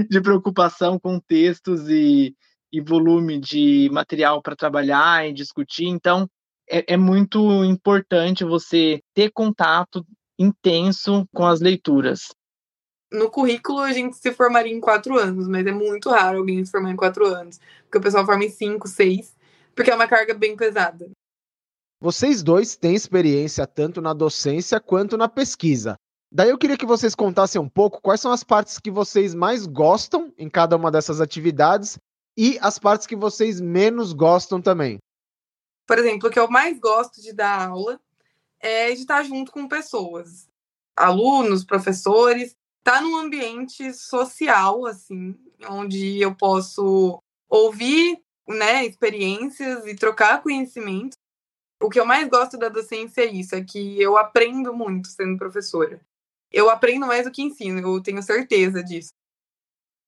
de 0.09 0.21
preocupação 0.21 0.99
com 0.99 1.17
textos 1.21 1.87
e, 1.87 2.35
e 2.71 2.79
volume 2.81 3.39
de 3.39 3.89
material 3.91 4.41
para 4.41 4.55
trabalhar 4.55 5.27
e 5.27 5.33
discutir, 5.33 5.85
então 5.85 6.27
é, 6.69 6.93
é 6.93 6.97
muito 6.97 7.63
importante 7.65 8.45
você 8.45 9.01
ter 9.13 9.31
contato 9.31 10.05
intenso 10.39 11.27
com 11.33 11.45
as 11.45 11.59
leituras. 11.59 12.29
no 13.11 13.29
currículo 13.29 13.79
a 13.79 13.91
gente 13.91 14.15
se 14.15 14.31
formaria 14.31 14.73
em 14.73 14.79
quatro 14.79 15.19
anos, 15.19 15.47
mas 15.47 15.65
é 15.67 15.71
muito 15.71 16.09
raro 16.09 16.39
alguém 16.39 16.63
se 16.63 16.71
formar 16.71 16.91
em 16.91 16.95
quatro 16.95 17.25
anos, 17.25 17.59
porque 17.83 17.97
o 17.97 18.01
pessoal 18.01 18.25
forma 18.25 18.45
em 18.45 18.49
cinco, 18.49 18.87
seis, 18.87 19.35
porque 19.75 19.91
é 19.91 19.95
uma 19.95 20.07
carga 20.07 20.33
bem 20.33 20.55
pesada. 20.55 21.09
Vocês 21.99 22.41
dois 22.41 22.75
têm 22.75 22.95
experiência 22.95 23.67
tanto 23.67 24.01
na 24.01 24.13
docência 24.13 24.79
quanto 24.79 25.17
na 25.17 25.27
pesquisa. 25.27 25.95
Daí 26.33 26.49
eu 26.49 26.57
queria 26.57 26.77
que 26.77 26.85
vocês 26.85 27.13
contassem 27.13 27.59
um 27.59 27.67
pouco 27.67 28.01
quais 28.01 28.21
são 28.21 28.31
as 28.31 28.43
partes 28.43 28.79
que 28.79 28.89
vocês 28.89 29.35
mais 29.35 29.67
gostam 29.67 30.33
em 30.37 30.49
cada 30.49 30.77
uma 30.77 30.89
dessas 30.89 31.19
atividades 31.19 31.99
e 32.37 32.57
as 32.61 32.79
partes 32.79 33.07
que 33.07 33.15
vocês 33.15 33.59
menos 33.59 34.13
gostam 34.13 34.61
também. 34.61 34.97
Por 35.87 35.97
exemplo, 35.97 36.29
o 36.29 36.31
que 36.31 36.39
eu 36.39 36.49
mais 36.49 36.79
gosto 36.79 37.21
de 37.21 37.33
dar 37.33 37.67
aula 37.67 37.99
é 38.59 38.93
de 38.93 39.01
estar 39.01 39.23
junto 39.23 39.51
com 39.51 39.67
pessoas, 39.67 40.47
alunos, 40.95 41.65
professores, 41.65 42.55
estar 42.79 42.99
tá 42.99 43.01
num 43.01 43.17
ambiente 43.17 43.93
social 43.93 44.85
assim, 44.85 45.35
onde 45.67 46.19
eu 46.21 46.35
posso 46.35 47.21
ouvir, 47.49 48.21
né, 48.47 48.85
experiências 48.85 49.85
e 49.85 49.95
trocar 49.95 50.41
conhecimento. 50.41 51.17
O 51.81 51.89
que 51.89 51.99
eu 51.99 52.05
mais 52.05 52.27
gosto 52.29 52.57
da 52.57 52.69
docência 52.69 53.21
é 53.21 53.25
isso, 53.25 53.55
é 53.55 53.63
que 53.63 53.99
eu 53.99 54.17
aprendo 54.17 54.73
muito 54.73 55.07
sendo 55.07 55.37
professora. 55.37 55.99
Eu 56.51 56.69
aprendo 56.69 57.07
mais 57.07 57.25
do 57.25 57.31
que 57.31 57.41
ensino, 57.41 57.79
eu 57.79 58.03
tenho 58.03 58.21
certeza 58.21 58.83
disso. 58.83 59.09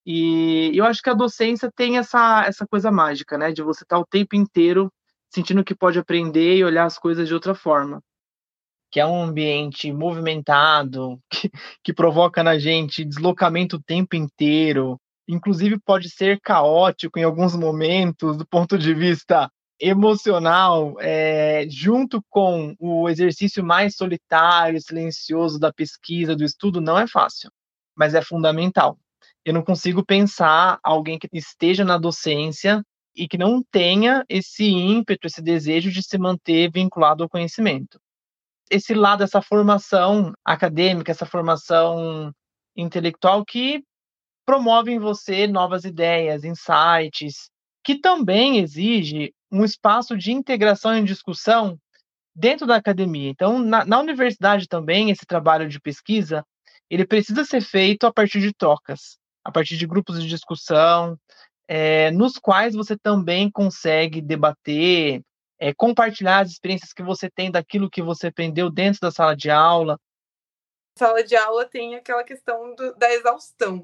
E 0.06 0.72
eu 0.76 0.84
acho 0.86 1.02
que 1.02 1.10
a 1.10 1.14
docência 1.14 1.72
tem 1.74 1.98
essa, 1.98 2.44
essa 2.46 2.68
coisa 2.68 2.92
mágica, 2.92 3.38
né? 3.38 3.52
De 3.52 3.62
você 3.62 3.84
estar 3.84 3.96
tá 3.96 4.02
o 4.02 4.06
tempo 4.06 4.36
inteiro 4.36 4.92
sentindo 5.34 5.64
que 5.64 5.74
pode 5.74 5.98
aprender 5.98 6.58
e 6.58 6.64
olhar 6.64 6.86
as 6.86 6.98
coisas 6.98 7.28
de 7.28 7.34
outra 7.34 7.56
forma. 7.56 8.02
Que 8.92 9.00
é 9.00 9.06
um 9.06 9.24
ambiente 9.24 9.92
movimentado, 9.92 11.20
que, 11.32 11.50
que 11.84 11.94
provoca 11.94 12.44
na 12.44 12.60
gente 12.60 13.06
deslocamento 13.06 13.78
o 13.78 13.82
tempo 13.82 14.16
inteiro. 14.16 15.00
Inclusive 15.28 15.80
pode 15.80 16.10
ser 16.10 16.40
caótico 16.42 17.18
em 17.18 17.24
alguns 17.24 17.56
momentos, 17.56 18.38
do 18.38 18.46
ponto 18.46 18.78
de 18.78 18.94
vista 18.94 19.50
emocional, 19.80 20.96
é, 21.00 21.66
junto 21.70 22.22
com 22.30 22.76
o 22.80 23.10
exercício 23.10 23.64
mais 23.64 23.96
solitário, 23.96 24.80
silencioso 24.82 25.60
da 25.60 25.74
pesquisa, 25.74 26.36
do 26.36 26.44
estudo, 26.44 26.80
não 26.80 26.98
é 27.00 27.08
fácil, 27.08 27.50
mas 27.96 28.14
é 28.14 28.22
fundamental 28.22 28.98
eu 29.46 29.54
não 29.54 29.64
consigo 29.64 30.06
pensar 30.06 30.80
alguém 30.82 31.20
que 31.20 31.28
esteja 31.34 31.84
na 31.84 31.98
docência 31.98 32.84
e 33.16 33.28
que 33.28 33.38
não 33.38 33.62
tenha 33.62 34.24
esse 34.30 34.66
ímpeto, 34.66 35.28
esse 35.28 35.42
desejo 35.42 35.92
de 35.92 36.02
se 36.02 36.18
manter 36.18 36.72
vinculado 36.72 37.24
ao 37.24 37.30
conhecimento. 37.30 38.00
Esse 38.72 38.94
lado, 38.94 39.24
essa 39.24 39.42
formação 39.42 40.34
acadêmica, 40.44 41.12
essa 41.12 41.26
formação 41.26 42.34
intelectual 42.76 43.46
que 43.46 43.84
promove 44.46 44.92
em 44.92 45.00
você 45.00 45.46
novas 45.46 45.84
ideias, 45.84 46.44
insights, 46.44 47.50
que 47.84 48.00
também 48.00 48.60
exige 48.60 49.34
um 49.52 49.64
espaço 49.64 50.18
de 50.18 50.32
integração 50.32 50.98
e 50.98 51.04
discussão 51.04 51.78
dentro 52.34 52.66
da 52.66 52.78
academia. 52.78 53.30
Então, 53.30 53.60
na, 53.60 53.86
na 53.86 54.00
universidade 54.00 54.68
também, 54.68 55.12
esse 55.12 55.26
trabalho 55.26 55.68
de 55.70 55.80
pesquisa, 55.80 56.44
ele 56.90 57.06
precisa 57.06 57.46
ser 57.46 57.62
feito 57.62 58.08
a 58.08 58.14
partir 58.14 58.40
de 58.40 58.54
trocas 58.54 59.18
a 59.44 59.52
partir 59.52 59.78
de 59.78 59.86
grupos 59.86 60.22
de 60.22 60.28
discussão, 60.28 61.18
é, 61.68 62.12
nos 62.12 62.38
quais 62.38 62.76
você 62.76 62.98
também 62.98 63.50
consegue 63.50 64.22
debater, 64.22 65.22
é, 65.60 65.74
compartilhar 65.74 66.40
as 66.40 66.52
experiências 66.52 66.94
que 66.94 67.04
você 67.04 67.30
tem 67.30 67.52
daquilo 67.52 67.90
que 67.90 68.02
você 68.02 68.28
aprendeu 68.28 68.70
dentro 68.70 69.02
da 69.02 69.12
sala 69.12 69.36
de 69.36 69.50
aula. 69.50 70.00
Sala 70.98 71.24
de 71.24 71.36
aula 71.36 71.66
tem 71.66 71.96
aquela 71.96 72.24
questão 72.24 72.76
do, 72.76 72.96
da 72.96 73.12
exaustão. 73.14 73.84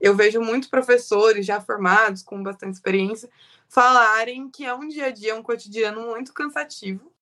Eu 0.00 0.14
vejo 0.14 0.40
muitos 0.40 0.68
professores 0.68 1.46
já 1.46 1.60
formados, 1.60 2.22
com 2.22 2.42
bastante 2.42 2.74
experiência, 2.74 3.30
falarem 3.68 4.50
que 4.50 4.64
é 4.64 4.74
um 4.74 4.88
dia 4.88 5.06
a 5.06 5.10
dia, 5.10 5.36
um 5.36 5.42
cotidiano 5.42 6.08
muito 6.08 6.32
cansativo. 6.32 7.12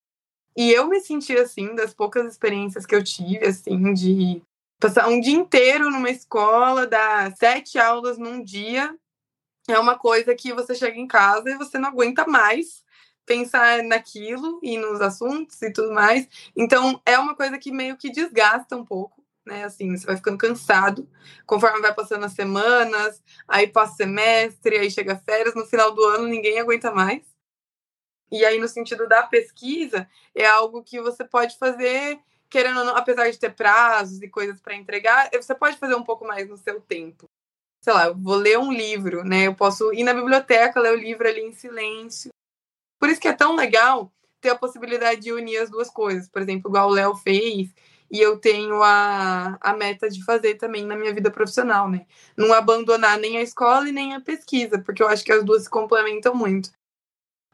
E 0.57 0.71
eu 0.71 0.89
me 0.89 1.01
senti 1.01 1.37
assim, 1.37 1.75
das 1.75 1.95
poucas 1.95 2.31
experiências 2.31 2.85
que 2.85 2.95
eu 2.95 3.03
tive, 3.03 3.47
assim, 3.47 3.93
de 3.95 4.43
Passar 4.83 5.07
um 5.07 5.21
dia 5.21 5.37
inteiro 5.37 5.89
numa 5.93 6.11
escola, 6.11 6.89
dar 6.89 7.31
sete 7.37 7.79
aulas 7.79 8.19
num 8.19 8.43
dia, 8.43 8.93
é 9.69 9.79
uma 9.79 9.97
coisa 9.97 10.35
que 10.35 10.53
você 10.53 10.75
chega 10.75 10.99
em 10.99 11.07
casa 11.07 11.49
e 11.51 11.57
você 11.57 11.79
não 11.79 11.91
aguenta 11.91 12.27
mais 12.27 12.83
pensar 13.25 13.85
naquilo 13.85 14.59
e 14.61 14.77
nos 14.77 15.01
assuntos 15.01 15.63
e 15.63 15.73
tudo 15.73 15.93
mais. 15.93 16.27
Então, 16.57 17.01
é 17.07 17.17
uma 17.17 17.37
coisa 17.37 17.59
que 17.59 17.71
meio 17.71 17.97
que 17.97 18.11
desgasta 18.11 18.77
um 18.77 18.85
pouco, 18.85 19.25
né? 19.47 19.63
Assim, 19.63 19.97
você 19.97 20.05
vai 20.05 20.17
ficando 20.17 20.37
cansado 20.37 21.09
conforme 21.47 21.81
vai 21.81 21.95
passando 21.95 22.25
as 22.25 22.33
semanas, 22.33 23.23
aí 23.47 23.69
passa 23.69 23.95
semestre, 23.95 24.79
aí 24.79 24.91
chega 24.91 25.15
férias, 25.15 25.55
no 25.55 25.65
final 25.65 25.93
do 25.95 26.03
ano 26.07 26.27
ninguém 26.27 26.59
aguenta 26.59 26.91
mais. 26.91 27.23
E 28.33 28.45
aí, 28.45 28.59
no 28.59 28.67
sentido 28.67 29.07
da 29.07 29.23
pesquisa, 29.23 30.09
é 30.35 30.45
algo 30.45 30.83
que 30.83 31.01
você 31.01 31.23
pode 31.23 31.57
fazer 31.57 32.19
querendo 32.53 32.81
ou 32.81 32.85
não, 32.85 32.95
apesar 32.95 33.31
de 33.31 33.39
ter 33.39 33.55
prazos 33.55 34.21
e 34.21 34.29
coisas 34.29 34.61
para 34.61 34.77
entregar, 34.77 35.31
você 35.33 35.55
pode 35.55 35.79
fazer 35.79 35.95
um 35.95 36.05
pouco 36.05 36.27
mais 36.27 36.47
no 36.47 36.59
seu 36.59 36.83
tempo. 36.83 37.25
Sei 37.83 37.93
lá, 37.93 38.09
eu 38.09 38.15
vou 38.15 38.37
ler 38.37 38.59
um 38.59 38.71
livro, 38.71 39.25
né? 39.25 39.47
Eu 39.47 39.55
posso 39.55 39.91
ir 39.95 40.05
na 40.05 40.13
biblioteca, 40.13 40.79
ler 40.79 40.93
o 40.93 41.01
livro 41.01 41.27
ali 41.27 41.41
em 41.41 41.53
silêncio. 41.53 42.31
Por 43.01 43.09
isso 43.09 43.21
que 43.21 43.27
é 43.27 43.33
tão 43.33 43.57
legal 43.57 44.13
ter 44.39 44.51
a 44.51 44.59
possibilidade 44.59 45.23
de 45.23 45.33
unir 45.33 45.57
as 45.57 45.71
duas 45.71 45.89
coisas. 45.89 46.29
Por 46.29 46.43
exemplo, 46.43 46.71
igual 46.71 46.91
o 46.91 46.93
Léo 46.93 47.17
fez, 47.17 47.75
e 48.11 48.21
eu 48.21 48.39
tenho 48.39 48.83
a, 48.83 49.57
a 49.59 49.75
meta 49.75 50.11
de 50.11 50.23
fazer 50.23 50.57
também 50.57 50.85
na 50.85 50.95
minha 50.95 51.15
vida 51.15 51.31
profissional, 51.31 51.89
né? 51.89 52.07
Não 52.37 52.53
abandonar 52.53 53.19
nem 53.19 53.39
a 53.39 53.43
escola 53.43 53.89
e 53.89 53.93
nem 53.93 54.15
a 54.15 54.21
pesquisa, 54.21 54.79
porque 54.79 55.03
eu 55.03 55.09
acho 55.09 55.25
que 55.25 55.33
as 55.33 55.43
duas 55.43 55.63
se 55.63 55.71
complementam 55.71 56.35
muito. 56.35 56.71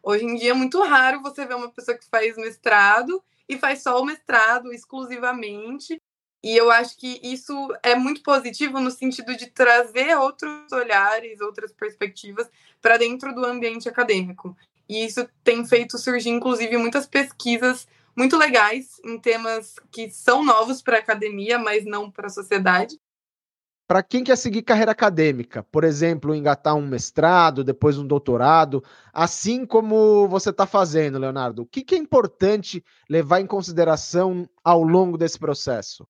Hoje 0.02 0.24
em 0.24 0.34
dia 0.34 0.50
é 0.50 0.54
muito 0.54 0.82
raro 0.82 1.22
você 1.22 1.46
ver 1.46 1.54
uma 1.54 1.70
pessoa 1.70 1.96
que 1.96 2.06
faz 2.10 2.36
mestrado 2.36 3.22
e 3.48 3.56
faz 3.56 3.82
só 3.82 4.00
o 4.00 4.04
mestrado 4.04 4.72
exclusivamente. 4.72 6.00
E 6.42 6.56
eu 6.56 6.70
acho 6.70 6.96
que 6.96 7.18
isso 7.22 7.52
é 7.82 7.96
muito 7.96 8.22
positivo 8.22 8.78
no 8.78 8.90
sentido 8.90 9.36
de 9.36 9.46
trazer 9.46 10.16
outros 10.16 10.70
olhares, 10.70 11.40
outras 11.40 11.72
perspectivas 11.72 12.48
para 12.80 12.96
dentro 12.96 13.34
do 13.34 13.44
ambiente 13.44 13.88
acadêmico. 13.88 14.56
E 14.88 15.04
isso 15.04 15.28
tem 15.42 15.66
feito 15.66 15.98
surgir, 15.98 16.30
inclusive, 16.30 16.76
muitas 16.76 17.06
pesquisas 17.06 17.88
muito 18.16 18.36
legais 18.36 19.00
em 19.04 19.18
temas 19.18 19.76
que 19.90 20.10
são 20.10 20.44
novos 20.44 20.80
para 20.80 20.96
a 20.96 21.00
academia, 21.00 21.58
mas 21.58 21.84
não 21.84 22.10
para 22.10 22.26
a 22.26 22.30
sociedade. 22.30 22.98
Para 23.88 24.02
quem 24.02 24.22
quer 24.22 24.36
seguir 24.36 24.60
carreira 24.60 24.92
acadêmica, 24.92 25.62
por 25.62 25.82
exemplo, 25.82 26.34
engatar 26.34 26.74
um 26.76 26.86
mestrado, 26.86 27.64
depois 27.64 27.96
um 27.96 28.06
doutorado, 28.06 28.84
assim 29.14 29.64
como 29.64 30.28
você 30.28 30.50
está 30.50 30.66
fazendo, 30.66 31.18
Leonardo, 31.18 31.62
o 31.62 31.66
que, 31.66 31.82
que 31.82 31.94
é 31.94 31.98
importante 31.98 32.84
levar 33.08 33.40
em 33.40 33.46
consideração 33.46 34.46
ao 34.62 34.82
longo 34.82 35.16
desse 35.16 35.38
processo? 35.38 36.06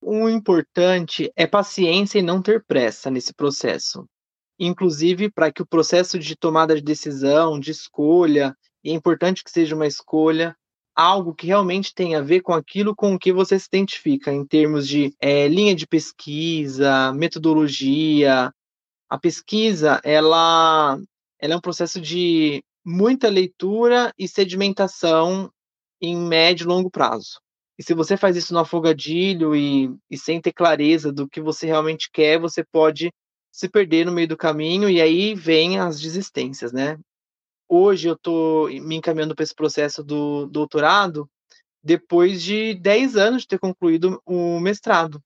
O 0.00 0.28
importante 0.28 1.32
é 1.34 1.48
paciência 1.48 2.20
e 2.20 2.22
não 2.22 2.40
ter 2.40 2.64
pressa 2.64 3.10
nesse 3.10 3.34
processo. 3.34 4.08
Inclusive, 4.56 5.28
para 5.28 5.50
que 5.50 5.62
o 5.62 5.66
processo 5.66 6.16
de 6.16 6.36
tomada 6.36 6.76
de 6.76 6.82
decisão, 6.82 7.58
de 7.58 7.72
escolha, 7.72 8.56
e 8.84 8.90
é 8.90 8.94
importante 8.94 9.42
que 9.42 9.50
seja 9.50 9.74
uma 9.74 9.88
escolha, 9.88 10.56
algo 10.94 11.34
que 11.34 11.46
realmente 11.46 11.94
tem 11.94 12.14
a 12.14 12.20
ver 12.20 12.40
com 12.40 12.52
aquilo 12.52 12.94
com 12.94 13.14
o 13.14 13.18
que 13.18 13.32
você 13.32 13.58
se 13.58 13.66
identifica, 13.66 14.32
em 14.32 14.46
termos 14.46 14.86
de 14.86 15.14
é, 15.20 15.48
linha 15.48 15.74
de 15.74 15.86
pesquisa, 15.86 17.12
metodologia. 17.12 18.52
A 19.08 19.18
pesquisa, 19.18 20.00
ela, 20.04 20.98
ela 21.40 21.54
é 21.54 21.56
um 21.56 21.60
processo 21.60 22.00
de 22.00 22.62
muita 22.84 23.28
leitura 23.28 24.12
e 24.18 24.28
sedimentação 24.28 25.50
em 26.00 26.16
médio 26.16 26.64
e 26.64 26.68
longo 26.68 26.90
prazo. 26.90 27.40
E 27.78 27.82
se 27.82 27.94
você 27.94 28.16
faz 28.16 28.36
isso 28.36 28.54
no 28.54 28.60
afogadilho 28.60 29.56
e, 29.56 29.92
e 30.08 30.16
sem 30.16 30.40
ter 30.40 30.52
clareza 30.52 31.12
do 31.12 31.28
que 31.28 31.40
você 31.40 31.66
realmente 31.66 32.08
quer, 32.12 32.38
você 32.38 32.62
pode 32.62 33.10
se 33.50 33.68
perder 33.68 34.06
no 34.06 34.12
meio 34.12 34.28
do 34.28 34.36
caminho 34.36 34.88
e 34.88 35.00
aí 35.00 35.34
vem 35.34 35.78
as 35.78 36.00
desistências, 36.00 36.72
né? 36.72 36.98
Hoje 37.68 38.08
eu 38.08 38.14
estou 38.14 38.68
me 38.68 38.96
encaminhando 38.96 39.34
para 39.34 39.42
esse 39.42 39.54
processo 39.54 40.02
do 40.02 40.46
doutorado 40.46 41.28
depois 41.82 42.42
de 42.42 42.74
10 42.74 43.16
anos 43.16 43.42
de 43.42 43.48
ter 43.48 43.58
concluído 43.58 44.20
o 44.24 44.58
mestrado. 44.58 45.22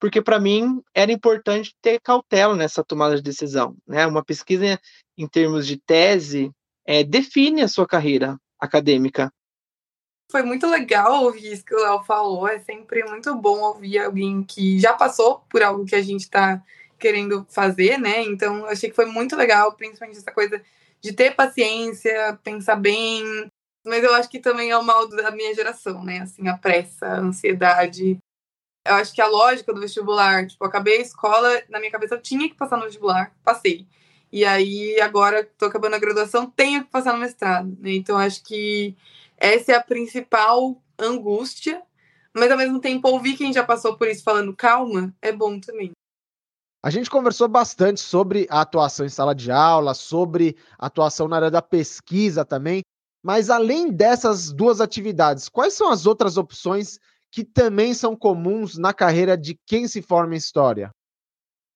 Porque 0.00 0.20
para 0.20 0.40
mim 0.40 0.82
era 0.92 1.12
importante 1.12 1.76
ter 1.80 2.00
cautela 2.00 2.56
nessa 2.56 2.82
tomada 2.82 3.14
de 3.14 3.22
decisão. 3.22 3.76
Né? 3.86 4.04
Uma 4.04 4.24
pesquisa 4.24 4.80
em 5.16 5.28
termos 5.28 5.64
de 5.64 5.76
tese 5.76 6.50
é, 6.84 7.04
define 7.04 7.62
a 7.62 7.68
sua 7.68 7.86
carreira 7.86 8.36
acadêmica. 8.58 9.32
Foi 10.30 10.42
muito 10.42 10.66
legal 10.66 11.24
ouvir 11.24 11.52
isso 11.52 11.64
que 11.64 11.74
o 11.74 11.78
Léo 11.78 12.02
falou. 12.02 12.48
É 12.48 12.58
sempre 12.58 13.04
muito 13.04 13.32
bom 13.36 13.60
ouvir 13.60 13.98
alguém 13.98 14.42
que 14.42 14.80
já 14.80 14.92
passou 14.92 15.44
por 15.48 15.62
algo 15.62 15.84
que 15.84 15.94
a 15.94 16.02
gente 16.02 16.22
está 16.22 16.60
querendo 16.98 17.46
fazer, 17.50 17.98
né? 17.98 18.22
Então, 18.22 18.64
achei 18.66 18.88
que 18.88 18.96
foi 18.96 19.06
muito 19.06 19.36
legal, 19.36 19.72
principalmente 19.72 20.18
essa 20.18 20.32
coisa 20.32 20.62
de 21.02 21.12
ter 21.12 21.34
paciência, 21.34 22.38
pensar 22.42 22.76
bem. 22.76 23.22
Mas 23.84 24.04
eu 24.04 24.14
acho 24.14 24.30
que 24.30 24.38
também 24.38 24.70
é 24.70 24.78
o 24.78 24.84
mal 24.84 25.08
da 25.08 25.30
minha 25.32 25.52
geração, 25.54 26.04
né? 26.04 26.20
Assim, 26.20 26.46
a 26.48 26.56
pressa, 26.56 27.06
a 27.06 27.18
ansiedade. 27.18 28.18
Eu 28.86 28.94
acho 28.94 29.12
que 29.12 29.20
a 29.20 29.26
lógica 29.26 29.72
do 29.72 29.80
vestibular, 29.80 30.46
tipo, 30.46 30.64
acabei 30.64 30.98
a 30.98 31.02
escola, 31.02 31.62
na 31.68 31.78
minha 31.78 31.90
cabeça 31.90 32.14
eu 32.14 32.22
tinha 32.22 32.48
que 32.48 32.54
passar 32.54 32.76
no 32.76 32.84
vestibular, 32.84 33.34
passei. 33.44 33.86
E 34.30 34.44
aí, 34.44 35.00
agora 35.00 35.44
tô 35.58 35.66
acabando 35.66 35.94
a 35.94 35.98
graduação, 35.98 36.50
tenho 36.50 36.84
que 36.84 36.90
passar 36.90 37.12
no 37.12 37.18
mestrado. 37.18 37.76
Né? 37.80 37.94
Então, 37.94 38.16
acho 38.16 38.42
que 38.44 38.96
essa 39.36 39.72
é 39.72 39.74
a 39.76 39.82
principal 39.82 40.80
angústia, 40.98 41.82
mas 42.34 42.50
ao 42.50 42.56
mesmo 42.56 42.80
tempo 42.80 43.08
ouvir 43.08 43.36
quem 43.36 43.52
já 43.52 43.64
passou 43.64 43.96
por 43.96 44.08
isso 44.08 44.22
falando 44.22 44.56
calma 44.56 45.14
é 45.20 45.32
bom 45.32 45.60
também. 45.60 45.92
A 46.84 46.90
gente 46.90 47.08
conversou 47.08 47.46
bastante 47.46 48.00
sobre 48.00 48.44
a 48.50 48.62
atuação 48.62 49.06
em 49.06 49.08
sala 49.08 49.34
de 49.34 49.52
aula, 49.52 49.94
sobre 49.94 50.56
atuação 50.76 51.28
na 51.28 51.36
área 51.36 51.50
da 51.50 51.62
pesquisa 51.62 52.44
também, 52.44 52.82
mas 53.22 53.50
além 53.50 53.92
dessas 53.92 54.50
duas 54.50 54.80
atividades, 54.80 55.48
quais 55.48 55.74
são 55.74 55.90
as 55.90 56.06
outras 56.06 56.36
opções 56.36 56.98
que 57.30 57.44
também 57.44 57.94
são 57.94 58.16
comuns 58.16 58.76
na 58.76 58.92
carreira 58.92 59.38
de 59.38 59.56
quem 59.64 59.86
se 59.86 60.02
forma 60.02 60.34
em 60.34 60.38
história? 60.38 60.90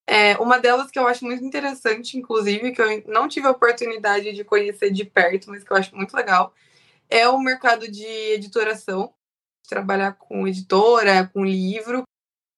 É, 0.09 0.37
uma 0.39 0.59
delas 0.59 0.91
que 0.91 0.99
eu 0.99 1.07
acho 1.07 1.25
muito 1.25 1.45
interessante, 1.45 2.19
inclusive, 2.19 2.73
que 2.73 2.83
eu 2.83 3.05
não 3.07 3.29
tive 3.29 3.47
a 3.47 3.53
oportunidade 3.53 4.33
de 4.33 4.45
conhecer 4.45 4.91
de 4.91 5.05
perto, 5.05 5.51
mas 5.51 5.63
que 5.63 5.73
eu 5.73 5.77
acho 5.77 5.95
muito 5.95 6.15
legal, 6.15 6.53
é 7.09 7.29
o 7.29 7.39
mercado 7.39 7.89
de 7.91 8.05
editoração, 8.05 9.15
trabalhar 9.69 10.13
com 10.15 10.47
editora, 10.49 11.31
com 11.33 11.45
livro. 11.45 12.03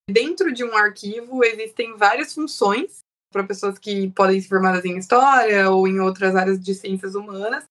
Dentro 0.09 0.51
de 0.51 0.63
um 0.63 0.75
arquivo 0.75 1.43
existem 1.43 1.95
várias 1.95 2.33
funções 2.33 2.99
para 3.31 3.43
pessoas 3.43 3.77
que 3.77 4.09
podem 4.11 4.41
se 4.41 4.49
formar 4.49 4.83
em 4.85 4.97
história 4.97 5.69
ou 5.69 5.87
em 5.87 5.99
outras 5.99 6.35
áreas 6.35 6.59
de 6.59 6.73
ciências 6.73 7.15
humanas. 7.15 7.63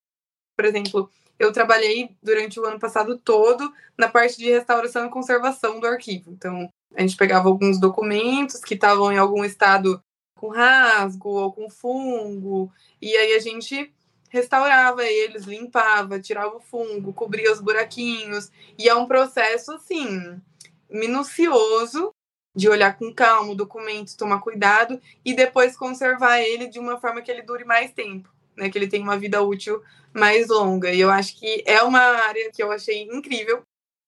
Por 0.57 0.65
exemplo, 0.65 1.11
eu 1.39 1.53
trabalhei 1.53 2.17
durante 2.23 2.59
o 2.59 2.65
ano 2.65 2.79
passado 2.79 3.19
todo 3.19 3.73
na 3.97 4.09
parte 4.09 4.37
de 4.39 4.51
restauração 4.51 5.07
e 5.07 5.11
conservação 5.11 5.81
do 5.81 5.87
arquivo. 5.87 6.31
Então, 6.31 6.69
a 6.95 7.01
gente 7.01 7.17
pegava 7.17 7.49
alguns 7.49 7.79
documentos 7.79 8.61
que 8.61 8.75
estavam 8.75 9.13
em 9.13 9.19
algum 9.19 9.45
estado 9.45 10.03
com 10.37 10.49
rasgo 10.49 11.31
ou 11.31 11.53
com 11.53 11.69
fungo, 11.69 12.73
e 13.03 13.17
aí 13.17 13.35
a 13.35 13.41
gente 13.41 13.93
restaurava 14.31 15.05
eles, 15.05 15.45
limpava, 15.45 16.21
tirava 16.21 16.57
o 16.57 16.61
fungo, 16.61 17.13
cobria 17.13 17.53
os 17.53 17.61
buraquinhos. 17.61 18.51
E 18.79 18.89
é 18.89 18.95
um 18.95 19.07
processo, 19.07 19.73
assim, 19.73 20.41
minucioso 20.89 22.13
de 22.55 22.69
olhar 22.69 22.97
com 22.97 23.13
calma 23.13 23.53
o 23.53 23.55
documento, 23.55 24.17
tomar 24.17 24.41
cuidado 24.41 25.01
e 25.25 25.35
depois 25.35 25.77
conservar 25.77 26.41
ele 26.41 26.67
de 26.67 26.79
uma 26.79 26.99
forma 27.01 27.23
que 27.23 27.31
ele 27.31 27.43
dure 27.43 27.65
mais 27.65 27.93
tempo, 27.93 28.29
né? 28.57 28.69
Que 28.69 28.79
ele 28.79 28.89
tenha 28.89 29.03
uma 29.03 29.19
vida 29.19 29.43
útil 29.43 29.83
mais 30.13 30.49
longa. 30.49 30.93
E 30.93 31.01
eu 31.01 31.11
acho 31.11 31.39
que 31.39 31.63
é 31.67 31.83
uma 31.83 32.01
área 32.01 32.51
que 32.51 32.63
eu 32.63 32.73
achei 32.73 33.03
incrível, 33.03 33.63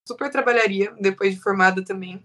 super 0.07 0.31
trabalharia 0.31 0.93
depois 1.01 1.35
de 1.35 1.41
formada 1.41 1.85
também. 1.85 2.21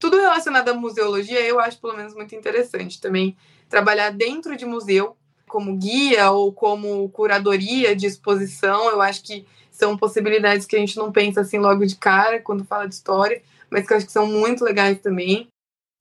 Tudo 0.00 0.16
relacionado 0.16 0.70
à 0.70 0.74
museologia 0.74 1.40
eu 1.42 1.60
acho 1.60 1.78
pelo 1.78 1.96
menos 1.96 2.14
muito 2.14 2.34
interessante 2.34 3.00
também 3.00 3.36
trabalhar 3.68 4.10
dentro 4.10 4.56
de 4.56 4.64
museu 4.64 5.16
como 5.46 5.76
guia 5.76 6.30
ou 6.30 6.52
como 6.52 7.08
curadoria 7.10 7.94
de 7.94 8.06
exposição, 8.06 8.88
eu 8.88 9.02
acho 9.02 9.22
que 9.22 9.44
são 9.70 9.96
possibilidades 9.96 10.64
que 10.64 10.76
a 10.76 10.78
gente 10.78 10.96
não 10.96 11.10
pensa 11.10 11.40
assim 11.40 11.58
logo 11.58 11.84
de 11.84 11.96
cara 11.96 12.40
quando 12.40 12.64
fala 12.64 12.86
de 12.86 12.94
história, 12.94 13.42
mas 13.70 13.86
que 13.86 13.92
eu 13.92 13.96
acho 13.96 14.06
que 14.06 14.12
são 14.12 14.26
muito 14.26 14.64
legais 14.64 15.00
também. 15.00 15.48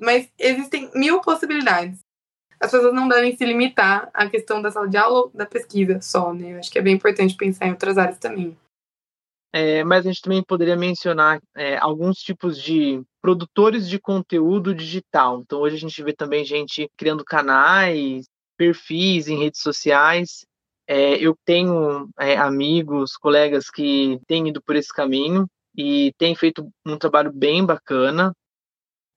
Mas 0.02 0.30
existem 0.38 0.90
mil 0.96 1.22
possibilidades. 1.22 2.00
As 2.60 2.72
pessoas 2.72 2.94
não 2.94 3.08
devem 3.08 3.36
se 3.36 3.46
limitar 3.46 4.10
à 4.14 4.30
questão 4.30 4.62
da 4.62 4.72
sala 4.72 4.88
de 4.88 4.98
aula 4.98 5.20
ou 5.20 5.32
da 5.34 5.46
pesquisa 5.46 6.02
só, 6.02 6.34
né? 6.34 6.54
Eu 6.54 6.60
acho 6.60 6.70
que 6.72 6.80
é 6.80 6.82
bem 6.82 6.96
importante 6.96 7.36
pensar 7.36 7.68
em 7.68 7.72
outras 7.72 7.98
áreas 7.98 8.18
também. 8.18 8.58
É, 9.52 9.84
mas 9.84 10.06
a 10.06 10.10
gente 10.10 10.22
também 10.22 10.44
poderia 10.44 10.76
mencionar 10.76 11.42
é, 11.56 11.78
alguns 11.78 12.18
tipos 12.20 12.62
de 12.62 13.02
produtores 13.22 13.90
de 13.90 14.00
conteúdo 14.00 14.76
digital. 14.76 15.40
Então, 15.40 15.62
hoje 15.62 15.76
a 15.76 15.80
gente 15.80 16.04
vê 16.04 16.14
também 16.14 16.44
gente 16.46 16.88
criando 16.98 17.26
canais, 17.26 18.26
perfis 18.58 19.28
em 19.28 19.40
redes 19.40 19.62
sociais. 19.62 20.46
É, 20.88 21.16
eu 21.16 21.36
tenho 21.46 22.10
é, 22.20 22.36
amigos, 22.36 23.16
colegas 23.16 23.70
que 23.70 24.20
têm 24.28 24.50
ido 24.50 24.62
por 24.62 24.76
esse 24.76 24.94
caminho 24.94 25.48
e 25.76 26.14
têm 26.18 26.36
feito 26.36 26.70
um 26.86 26.98
trabalho 26.98 27.32
bem 27.32 27.66
bacana. 27.66 28.34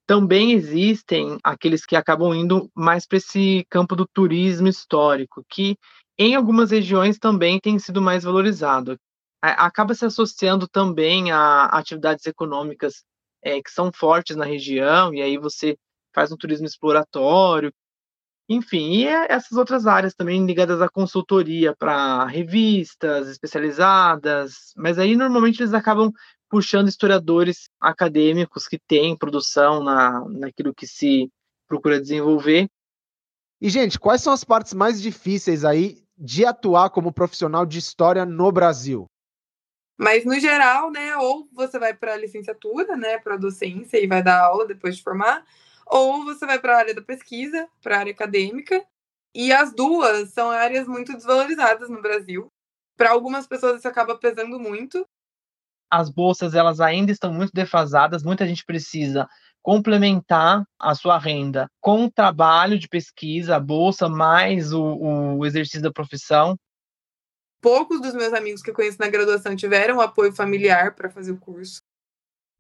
Também 0.07 0.53
existem 0.53 1.39
aqueles 1.43 1.87
que 1.87 1.97
acabam 1.97 2.35
indo 2.35 2.71
mais 2.75 3.07
para 3.07 3.19
esse 3.19 3.65
campo 3.71 3.97
do 3.97 4.07
turismo 4.07 4.69
histórico, 4.69 5.45
que 5.49 5.77
em 6.19 6.35
algumas 6.35 6.71
regiões 6.71 7.19
também 7.19 7.59
tem 7.61 7.79
sido 7.79 8.03
mais 8.03 8.25
valorizado. 8.25 8.99
Acaba 9.41 9.95
se 9.95 10.05
associando 10.05 10.69
também 10.69 11.33
a 11.33 11.65
atividades 11.67 12.27
econômicas 12.27 13.05
é, 13.43 13.61
que 13.61 13.71
são 13.71 13.91
fortes 13.93 14.37
na 14.37 14.45
região, 14.45 15.13
e 15.13 15.21
aí 15.21 15.37
você 15.37 15.77
faz 16.15 16.31
um 16.31 16.37
turismo 16.37 16.67
exploratório, 16.67 17.73
enfim, 18.49 18.91
e 18.93 19.07
é 19.07 19.33
essas 19.33 19.57
outras 19.57 19.87
áreas 19.87 20.15
também 20.15 20.45
ligadas 20.45 20.83
à 20.83 20.89
consultoria 20.89 21.75
para 21.75 22.27
revistas 22.27 23.29
especializadas, 23.29 24.73
mas 24.77 24.99
aí 24.99 25.17
normalmente 25.17 25.63
eles 25.63 25.73
acabam 25.73 26.13
puxando 26.53 26.89
historiadores 26.89 27.71
acadêmicos 27.81 28.69
que 28.69 28.79
têm 28.79 29.17
produção 29.17 29.83
na, 29.83 30.23
naquilo 30.29 30.75
que 30.75 30.87
se 30.87 31.33
procura 31.67 31.99
desenvolver. 31.99 32.69
E, 33.59 33.71
gente, 33.71 33.99
quais 33.99 34.21
são 34.21 34.35
as 34.35 34.45
partes 34.45 34.75
mais 34.75 35.01
difíceis 35.01 35.65
aí 35.65 36.05
de 36.15 36.45
atuar 36.45 36.91
como 36.91 37.11
profissional 37.11 37.65
de 37.65 37.79
história 37.79 38.27
no 38.27 38.53
Brasil? 38.53 39.07
Mas, 39.97 40.27
no 40.27 40.39
geral, 40.39 40.91
né, 40.91 41.17
ou 41.17 41.49
você 41.55 41.79
vai 41.79 41.95
para 41.95 42.13
a 42.13 42.19
licenciatura, 42.19 42.99
né, 42.99 43.17
para 43.17 43.39
docência 43.39 43.97
e 43.97 44.07
vai 44.07 44.23
dar 44.23 44.39
aula 44.39 44.67
depois 44.67 44.99
de 44.99 45.03
formar, 45.03 45.47
ou 45.87 46.23
você 46.23 46.45
vai 46.45 46.59
para 46.59 46.75
a 46.75 46.79
área 46.81 46.95
da 46.95 47.01
pesquisa, 47.01 47.67
para 47.83 47.97
a 47.97 48.01
área 48.01 48.13
acadêmica, 48.13 48.85
e 49.35 49.55
as 49.55 49.73
duas 49.73 50.29
são 50.35 50.51
áreas 50.51 50.87
muito 50.87 51.15
desvalorizadas 51.15 51.89
no 51.89 52.03
Brasil. 52.03 52.49
Para 52.95 53.11
algumas 53.11 53.47
pessoas 53.47 53.79
isso 53.79 53.89
acaba 53.89 54.19
pesando 54.19 54.61
muito. 54.61 55.09
As 55.93 56.09
bolsas 56.09 56.55
elas 56.55 56.81
ainda 56.81 57.13
estão 57.13 57.33
muito 57.33 57.53
defasadas, 57.53 58.23
muita 58.23 58.47
gente 58.47 58.65
precisa 58.65 59.29
complementar 59.61 60.65
a 60.79 60.95
sua 60.95 61.19
renda 61.19 61.69
com 61.81 62.07
o 62.07 62.11
trabalho 62.11 62.79
de 62.79 62.89
pesquisa, 62.89 63.57
a 63.57 63.61
bolsa 63.61 64.09
mais 64.09 64.73
o, 64.73 65.37
o 65.39 65.47
exercício 65.47 65.83
da 65.83 65.93
profissão. 65.93 66.57
Poucos 67.61 68.01
dos 68.01 68.15
meus 68.15 68.33
amigos 68.33 68.63
que 68.63 68.71
eu 68.71 68.75
conheço 68.75 68.99
na 68.99 69.09
graduação 69.09 69.55
tiveram 69.55 70.01
apoio 70.01 70.33
familiar 70.33 70.95
para 70.95 71.11
fazer 71.11 71.33
o 71.33 71.39
curso 71.39 71.81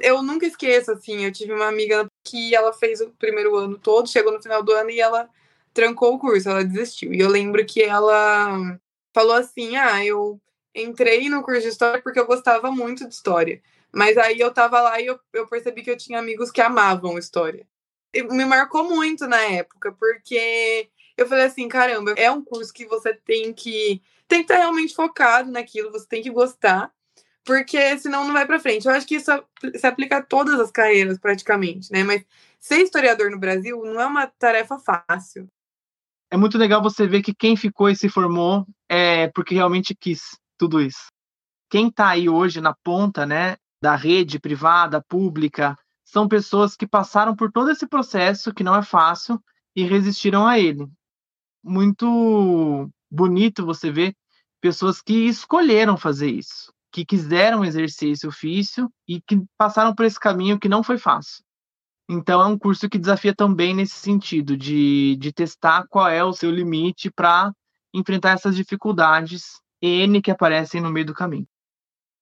eu 0.03 0.23
nunca 0.23 0.45
esqueço, 0.45 0.91
assim, 0.91 1.25
eu 1.25 1.33
tive 1.33 1.53
uma 1.53 1.69
amiga 1.69 2.07
que 2.25 2.55
ela 2.55 2.73
fez 2.73 3.01
o 3.01 3.11
primeiro 3.11 3.57
ano 3.57 3.79
todo, 3.79 4.09
chegou 4.09 4.33
no 4.33 4.43
final 4.43 4.63
do 4.63 4.73
ano 4.73 4.91
e 4.91 5.01
ela 5.01 5.29
trancou 5.73 6.15
o 6.15 6.19
curso, 6.19 6.49
ela 6.49 6.65
desistiu. 6.65 7.15
E 7.15 7.21
eu 7.21 7.29
lembro 7.29 7.65
que 7.65 7.83
ela 7.83 8.79
falou 9.15 9.35
assim: 9.35 9.77
ah, 9.77 10.05
eu 10.05 10.41
entrei 10.75 11.29
no 11.29 11.43
curso 11.43 11.63
de 11.63 11.69
história 11.69 12.03
porque 12.03 12.19
eu 12.19 12.27
gostava 12.27 12.71
muito 12.71 13.07
de 13.07 13.15
história. 13.15 13.63
Mas 13.93 14.17
aí 14.17 14.41
eu 14.41 14.53
tava 14.53 14.81
lá 14.81 15.01
e 15.01 15.07
eu, 15.07 15.19
eu 15.33 15.47
percebi 15.47 15.83
que 15.83 15.91
eu 15.91 15.97
tinha 15.97 16.19
amigos 16.19 16.51
que 16.51 16.61
amavam 16.61 17.19
história. 17.19 17.67
E 18.15 18.23
me 18.23 18.45
marcou 18.45 18.85
muito 18.85 19.27
na 19.27 19.41
época, 19.41 19.93
porque 19.93 20.89
eu 21.17 21.27
falei 21.27 21.45
assim, 21.45 21.69
caramba, 21.69 22.13
é 22.17 22.31
um 22.31 22.43
curso 22.43 22.73
que 22.73 22.87
você 22.87 23.15
tem 23.15 23.53
que 23.53 24.03
tem 24.29 24.41
que 24.41 24.45
estar 24.45 24.57
realmente 24.57 24.95
focado 24.95 25.51
naquilo, 25.51 25.93
você 25.93 26.07
tem 26.09 26.23
que 26.23 26.31
gostar 26.31 26.91
porque 27.45 27.99
senão 27.99 28.25
não 28.25 28.33
vai 28.33 28.47
para 28.47 28.61
frente. 28.61 28.87
Eu 28.87 28.93
acho 28.93 29.07
que 29.07 29.17
isso 29.17 29.31
se 29.75 29.87
aplica 29.87 30.19
a 30.19 30.23
todas 30.23 30.59
as 30.61 30.71
carreiras 30.71 31.19
praticamente, 31.19 31.91
né? 31.93 32.05
Mas 32.05 32.25
ser 32.61 32.79
historiador 32.79 33.31
no 33.31 33.39
Brasil 33.39 33.83
não 33.85 34.01
é 34.01 34.07
uma 34.07 34.27
tarefa 34.27 34.79
fácil. 34.79 35.49
É 36.31 36.37
muito 36.37 36.57
legal 36.57 36.83
você 36.83 37.07
ver 37.07 37.23
que 37.23 37.35
quem 37.35 37.57
ficou 37.57 37.91
e 37.91 37.97
se 37.97 38.09
formou 38.09 38.67
é 38.89 39.29
porque 39.29 39.55
realmente 39.55 39.95
quis 39.95 40.39
tudo 40.59 40.81
isso. 40.81 41.07
Quem 41.71 41.89
está 41.89 42.09
aí 42.09 42.29
hoje 42.29 42.61
na 42.61 42.75
ponta, 42.75 43.25
né, 43.27 43.57
da 43.83 43.97
rede 43.97 44.39
privada, 44.39 45.03
pública, 45.03 45.77
são 46.05 46.29
pessoas 46.29 46.77
que 46.77 46.87
passaram 46.87 47.35
por 47.35 47.51
todo 47.51 47.71
esse 47.71 47.87
processo 47.87 48.53
que 48.53 48.63
não 48.63 48.75
é 48.75 48.83
fácil 48.83 49.43
e 49.75 49.83
resistiram 49.85 50.47
a 50.47 50.59
ele. 50.59 50.87
Muito 51.65 52.91
bonito 53.11 53.65
você 53.65 53.91
ver 53.91 54.15
pessoas 54.61 55.01
que 55.01 55.27
escolheram 55.27 55.97
fazer 55.97 56.31
isso 56.31 56.73
que 56.93 57.07
quiseram 57.07 57.65
exercer 57.65 58.11
esse 58.11 58.27
ofício 58.27 58.93
e 59.09 59.21
que 59.21 59.43
passaram 59.57 59.95
por 59.95 60.05
esse 60.05 60.21
caminho 60.21 60.61
que 60.61 60.69
não 60.69 60.85
foi 60.85 60.99
fácil. 60.99 61.43
Então, 62.09 62.43
é 62.43 62.47
um 62.47 62.59
curso 62.59 62.89
que 62.89 62.99
desafia 62.99 63.35
também 63.35 63.75
nesse 63.75 63.95
sentido, 63.95 64.57
de, 64.57 65.17
de 65.17 65.33
testar 65.33 65.87
qual 65.89 66.09
é 66.09 66.23
o 66.23 66.35
seu 66.35 66.51
limite 66.51 67.11
para 67.11 67.51
enfrentar 67.95 68.33
essas 68.33 68.55
dificuldades 68.55 69.62
N 69.83 70.23
que 70.23 70.31
aparecem 70.31 70.81
no 70.81 70.91
meio 70.91 71.07
do 71.07 71.15
caminho. 71.15 71.47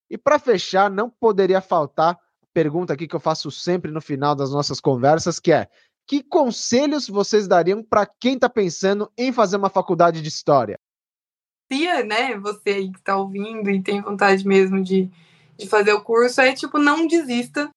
E 0.08 0.18
para 0.18 0.38
fechar, 0.38 0.90
não 0.90 1.10
poderia 1.10 1.60
faltar 1.60 2.14
a 2.14 2.46
pergunta 2.52 2.94
aqui 2.94 3.06
que 3.06 3.14
eu 3.14 3.20
faço 3.20 3.50
sempre 3.50 3.92
no 3.92 4.00
final 4.00 4.34
das 4.34 4.50
nossas 4.50 4.80
conversas, 4.80 5.38
que 5.38 5.52
é: 5.52 5.68
que 6.06 6.22
conselhos 6.22 7.06
vocês 7.06 7.46
dariam 7.46 7.82
para 7.82 8.06
quem 8.06 8.34
está 8.34 8.48
pensando 8.48 9.12
em 9.16 9.32
fazer 9.32 9.56
uma 9.56 9.70
faculdade 9.70 10.20
de 10.20 10.28
história? 10.28 10.78
se 11.70 12.02
né, 12.02 12.36
você 12.36 12.70
aí 12.70 12.90
que 12.90 12.98
está 12.98 13.16
ouvindo 13.16 13.70
e 13.70 13.80
tem 13.80 14.00
vontade 14.00 14.44
mesmo 14.46 14.82
de, 14.82 15.08
de 15.56 15.68
fazer 15.68 15.92
o 15.92 16.02
curso, 16.02 16.40
é 16.40 16.52
tipo, 16.52 16.78
não 16.78 17.06
desista. 17.06 17.70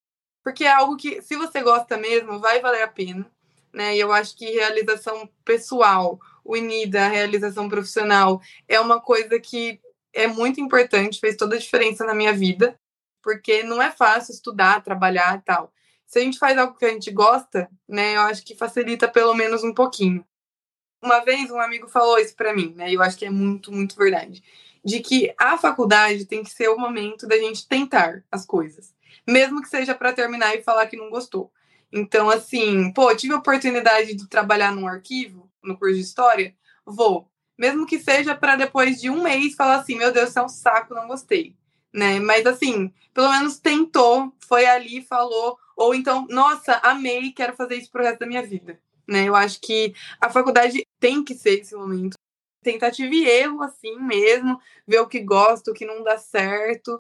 porque 0.44 0.64
é 0.64 0.72
algo 0.72 0.98
que, 0.98 1.22
se 1.22 1.36
você 1.36 1.62
gosta 1.62 1.96
mesmo, 1.96 2.40
vai 2.40 2.60
valer 2.60 2.82
a 2.82 2.88
pena. 2.88 3.26
Né? 3.72 3.96
E 3.96 4.00
eu 4.00 4.12
acho 4.12 4.36
que 4.36 4.46
realização 4.46 5.30
pessoal, 5.46 6.20
unida 6.46 7.06
à 7.06 7.08
realização 7.08 7.70
profissional, 7.70 8.42
é 8.68 8.80
uma 8.80 9.00
coisa 9.00 9.40
que 9.40 9.80
é 10.14 10.28
muito 10.28 10.62
importante, 10.62 11.20
fez 11.20 11.36
toda 11.36 11.56
a 11.56 11.60
diferença 11.60 12.06
na 12.06 12.14
minha 12.14 12.34
vida, 12.34 12.80
porque 13.22 13.64
não 13.64 13.82
é 13.82 13.90
fácil 13.92 14.34
estudar, 14.34 14.84
trabalhar 14.84 15.38
e 15.38 15.42
tal. 15.42 15.74
Se 16.06 16.20
a 16.20 16.22
gente 16.22 16.38
faz 16.38 16.58
algo 16.58 16.78
que 16.78 16.86
a 16.86 16.90
gente 16.90 17.10
gosta, 17.10 17.70
né, 17.88 18.16
eu 18.16 18.22
acho 18.22 18.46
que 18.46 18.56
facilita 18.56 19.08
pelo 19.08 19.34
menos 19.34 19.64
um 19.64 19.74
pouquinho. 19.74 20.24
Uma 21.02 21.20
vez 21.22 21.50
um 21.50 21.60
amigo 21.60 21.88
falou 21.88 22.20
isso 22.20 22.36
para 22.36 22.54
mim, 22.54 22.74
né, 22.76 22.92
e 22.92 22.94
eu 22.94 23.02
acho 23.02 23.18
que 23.18 23.26
é 23.26 23.30
muito, 23.30 23.72
muito 23.72 23.96
verdade, 23.96 24.44
de 24.86 25.00
que 25.00 25.34
a 25.38 25.58
faculdade 25.58 26.26
tem 26.26 26.44
que 26.44 26.52
ser 26.52 26.68
o 26.70 26.78
momento 26.78 27.26
da 27.26 27.38
gente 27.38 27.68
tentar 27.68 28.24
as 28.32 28.46
coisas, 28.46 28.94
mesmo 29.28 29.62
que 29.62 29.70
seja 29.70 29.96
para 29.96 30.14
terminar 30.14 30.56
e 30.56 30.62
falar 30.62 30.86
que 30.86 30.98
não 30.98 31.10
gostou. 31.10 31.52
Então, 31.92 32.30
assim, 32.30 32.92
pô, 32.92 33.16
tive 33.16 33.34
a 33.34 33.38
oportunidade 33.38 34.14
de 34.16 34.28
trabalhar 34.28 34.74
num 34.74 34.88
arquivo, 34.88 35.50
no 35.64 35.78
curso 35.78 35.96
de 35.96 36.02
história, 36.02 36.56
vou. 36.86 37.30
Mesmo 37.58 37.86
que 37.86 38.00
seja 38.00 38.36
para 38.36 38.56
depois 38.56 39.00
de 39.00 39.10
um 39.10 39.24
mês 39.24 39.56
falar 39.56 39.76
assim, 39.76 39.96
meu 39.96 40.12
Deus, 40.12 40.30
isso 40.30 40.40
é 40.40 40.44
um 40.44 40.50
saco, 40.50 40.94
não 40.94 41.08
gostei. 41.08 41.56
Né? 41.94 42.20
Mas 42.20 42.46
assim, 42.46 42.92
pelo 43.14 43.30
menos 43.30 43.60
tentou, 43.60 44.34
foi 44.48 44.66
ali, 44.66 45.02
falou, 45.04 45.58
ou 45.76 45.94
então, 45.94 46.26
nossa, 46.30 46.76
amei, 46.84 47.32
quero 47.32 47.56
fazer 47.56 47.76
isso 47.76 47.92
pro 47.92 48.04
resto 48.04 48.20
da 48.20 48.26
minha 48.26 48.42
vida. 48.42 48.80
Né? 49.08 49.26
Eu 49.26 49.36
acho 49.36 49.60
que 49.62 49.94
a 50.20 50.30
faculdade 50.30 50.84
tem 51.00 51.24
que 51.24 51.36
ser 51.36 51.62
esse 51.62 51.76
momento. 51.76 52.16
Tentativa 52.64 53.14
e 53.14 53.28
erro, 53.28 53.62
assim 53.62 54.00
mesmo, 54.00 54.60
ver 54.88 55.00
o 55.00 55.08
que 55.08 55.20
gosta, 55.20 55.70
o 55.70 55.74
que 55.74 55.86
não 55.86 56.02
dá 56.02 56.18
certo, 56.18 56.98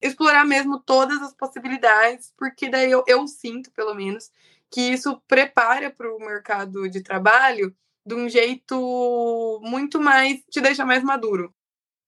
explorar 0.00 0.44
mesmo 0.44 0.78
todas 0.78 1.22
as 1.22 1.32
possibilidades, 1.34 2.32
porque 2.36 2.68
daí 2.68 2.90
eu, 2.90 3.02
eu 3.06 3.26
sinto, 3.26 3.70
pelo 3.72 3.94
menos, 3.94 4.30
que 4.70 4.80
isso 4.80 5.20
prepara 5.26 5.90
para 5.90 6.14
o 6.14 6.18
mercado 6.18 6.88
de 6.88 7.02
trabalho 7.02 7.74
de 8.06 8.14
um 8.14 8.28
jeito 8.28 9.60
muito 9.64 10.00
mais. 10.00 10.40
te 10.50 10.60
deixa 10.60 10.86
mais 10.86 11.02
maduro. 11.02 11.52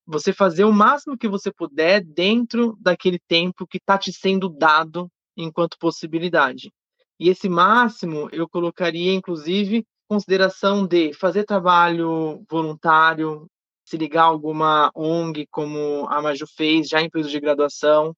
Você 0.06 0.32
fazer 0.32 0.64
o 0.64 0.72
máximo 0.72 1.18
que 1.18 1.28
você 1.28 1.52
puder 1.52 2.02
dentro 2.02 2.76
daquele 2.80 3.18
tempo 3.18 3.66
que 3.66 3.78
está 3.78 3.98
te 3.98 4.12
sendo 4.12 4.48
dado 4.48 5.10
enquanto 5.36 5.78
possibilidade. 5.78 6.72
E 7.20 7.28
esse 7.28 7.48
máximo 7.48 8.28
eu 8.32 8.48
colocaria, 8.48 9.12
inclusive, 9.12 9.84
consideração 10.08 10.86
de 10.86 11.12
fazer 11.12 11.44
trabalho 11.44 12.42
voluntário, 12.48 13.46
se 13.84 13.96
ligar 13.96 14.22
a 14.22 14.26
alguma 14.26 14.90
ONG, 14.94 15.46
como 15.50 16.06
a 16.08 16.22
Maju 16.22 16.46
fez, 16.46 16.88
já 16.88 17.02
em 17.02 17.10
período 17.10 17.30
de 17.30 17.40
graduação, 17.40 18.14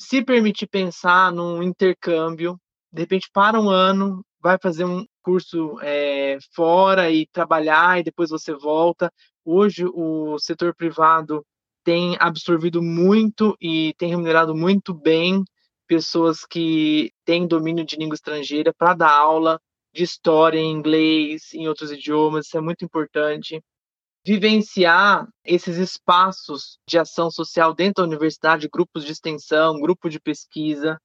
se 0.00 0.24
permitir 0.24 0.66
pensar 0.66 1.32
num 1.32 1.62
intercâmbio, 1.62 2.58
de 2.92 3.02
repente 3.02 3.28
para 3.32 3.60
um 3.60 3.68
ano, 3.68 4.24
vai 4.40 4.58
fazer 4.60 4.84
um 4.84 5.04
curso 5.22 5.78
é, 5.82 6.38
fora 6.54 7.10
e 7.10 7.26
trabalhar 7.26 7.98
e 7.98 8.04
depois 8.04 8.30
você 8.30 8.54
volta. 8.54 9.12
Hoje 9.44 9.84
o 9.86 10.38
setor 10.38 10.74
privado 10.74 11.44
tem 11.84 12.16
absorvido 12.20 12.82
muito 12.82 13.56
e 13.60 13.94
tem 13.98 14.10
remunerado 14.10 14.54
muito 14.54 14.92
bem 14.92 15.42
pessoas 15.86 16.44
que 16.44 17.10
têm 17.24 17.46
domínio 17.46 17.84
de 17.84 17.96
língua 17.96 18.14
estrangeira 18.14 18.72
para 18.76 18.94
dar 18.94 19.10
aula 19.10 19.60
de 19.94 20.04
história 20.04 20.58
em 20.58 20.70
inglês, 20.70 21.52
em 21.54 21.66
outros 21.66 21.90
idiomas, 21.90 22.46
isso 22.46 22.58
é 22.58 22.60
muito 22.60 22.84
importante 22.84 23.62
vivenciar 24.24 25.26
esses 25.42 25.78
espaços 25.78 26.78
de 26.86 26.98
ação 26.98 27.30
social 27.30 27.72
dentro 27.72 28.02
da 28.02 28.08
universidade, 28.08 28.68
grupos 28.68 29.04
de 29.04 29.12
extensão, 29.12 29.80
grupo 29.80 30.10
de 30.10 30.20
pesquisa. 30.20 31.00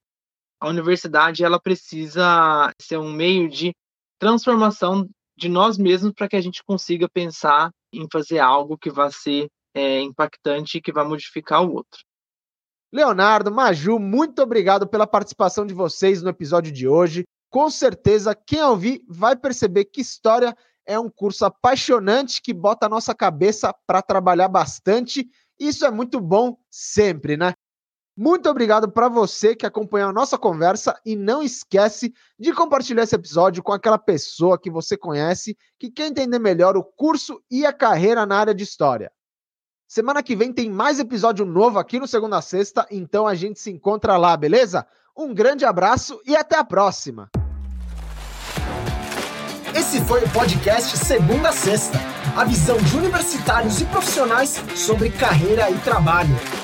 A 0.60 0.68
universidade 0.68 1.44
ela 1.44 1.60
precisa 1.60 2.72
ser 2.80 2.98
um 2.98 3.12
meio 3.12 3.48
de 3.48 3.74
transformação 4.18 5.08
de 5.36 5.48
nós 5.48 5.76
mesmos 5.76 6.12
para 6.12 6.28
que 6.28 6.36
a 6.36 6.40
gente 6.40 6.62
consiga 6.64 7.08
pensar 7.08 7.70
em 7.92 8.06
fazer 8.10 8.38
algo 8.38 8.78
que 8.78 8.90
vá 8.90 9.10
ser 9.10 9.48
é, 9.74 10.00
impactante 10.00 10.78
e 10.78 10.80
que 10.80 10.92
vá 10.92 11.04
modificar 11.04 11.62
o 11.62 11.74
outro. 11.74 12.00
Leonardo, 12.92 13.50
Maju, 13.50 13.98
muito 13.98 14.40
obrigado 14.40 14.86
pela 14.86 15.06
participação 15.06 15.66
de 15.66 15.74
vocês 15.74 16.22
no 16.22 16.30
episódio 16.30 16.72
de 16.72 16.86
hoje. 16.86 17.24
Com 17.50 17.68
certeza, 17.68 18.34
quem 18.34 18.62
ouvir 18.62 19.02
vai 19.08 19.36
perceber 19.36 19.86
que 19.86 20.00
história 20.00 20.56
é 20.86 20.98
um 20.98 21.10
curso 21.10 21.44
apaixonante 21.44 22.40
que 22.40 22.52
bota 22.52 22.86
a 22.86 22.88
nossa 22.88 23.14
cabeça 23.14 23.74
para 23.86 24.00
trabalhar 24.02 24.48
bastante. 24.48 25.28
Isso 25.58 25.84
é 25.84 25.90
muito 25.90 26.20
bom 26.20 26.56
sempre, 26.70 27.36
né? 27.36 27.54
Muito 28.16 28.48
obrigado 28.48 28.88
para 28.88 29.08
você 29.08 29.56
que 29.56 29.66
acompanhou 29.66 30.08
a 30.08 30.12
nossa 30.12 30.38
conversa 30.38 30.96
e 31.04 31.16
não 31.16 31.42
esquece 31.42 32.14
de 32.38 32.52
compartilhar 32.52 33.02
esse 33.02 33.14
episódio 33.16 33.60
com 33.60 33.72
aquela 33.72 33.98
pessoa 33.98 34.56
que 34.56 34.70
você 34.70 34.96
conhece 34.96 35.56
que 35.80 35.90
quer 35.90 36.06
entender 36.06 36.38
melhor 36.38 36.76
o 36.76 36.84
curso 36.84 37.42
e 37.50 37.66
a 37.66 37.72
carreira 37.72 38.24
na 38.24 38.38
área 38.38 38.54
de 38.54 38.62
história. 38.62 39.10
Semana 39.88 40.22
que 40.22 40.36
vem 40.36 40.52
tem 40.52 40.70
mais 40.70 41.00
episódio 41.00 41.44
novo 41.44 41.76
aqui 41.76 41.98
no 41.98 42.06
Segunda 42.06 42.40
Sexta, 42.40 42.86
então 42.88 43.26
a 43.26 43.34
gente 43.34 43.58
se 43.58 43.70
encontra 43.70 44.16
lá, 44.16 44.36
beleza? 44.36 44.86
Um 45.16 45.34
grande 45.34 45.64
abraço 45.64 46.20
e 46.24 46.36
até 46.36 46.56
a 46.56 46.64
próxima! 46.64 47.28
Esse 49.76 50.00
foi 50.04 50.22
o 50.22 50.32
podcast 50.32 50.96
Segunda 50.98 51.50
Sexta, 51.50 51.98
a 52.36 52.44
visão 52.44 52.76
de 52.76 52.96
universitários 52.96 53.80
e 53.80 53.84
profissionais 53.86 54.62
sobre 54.76 55.10
carreira 55.10 55.68
e 55.68 55.78
trabalho. 55.80 56.63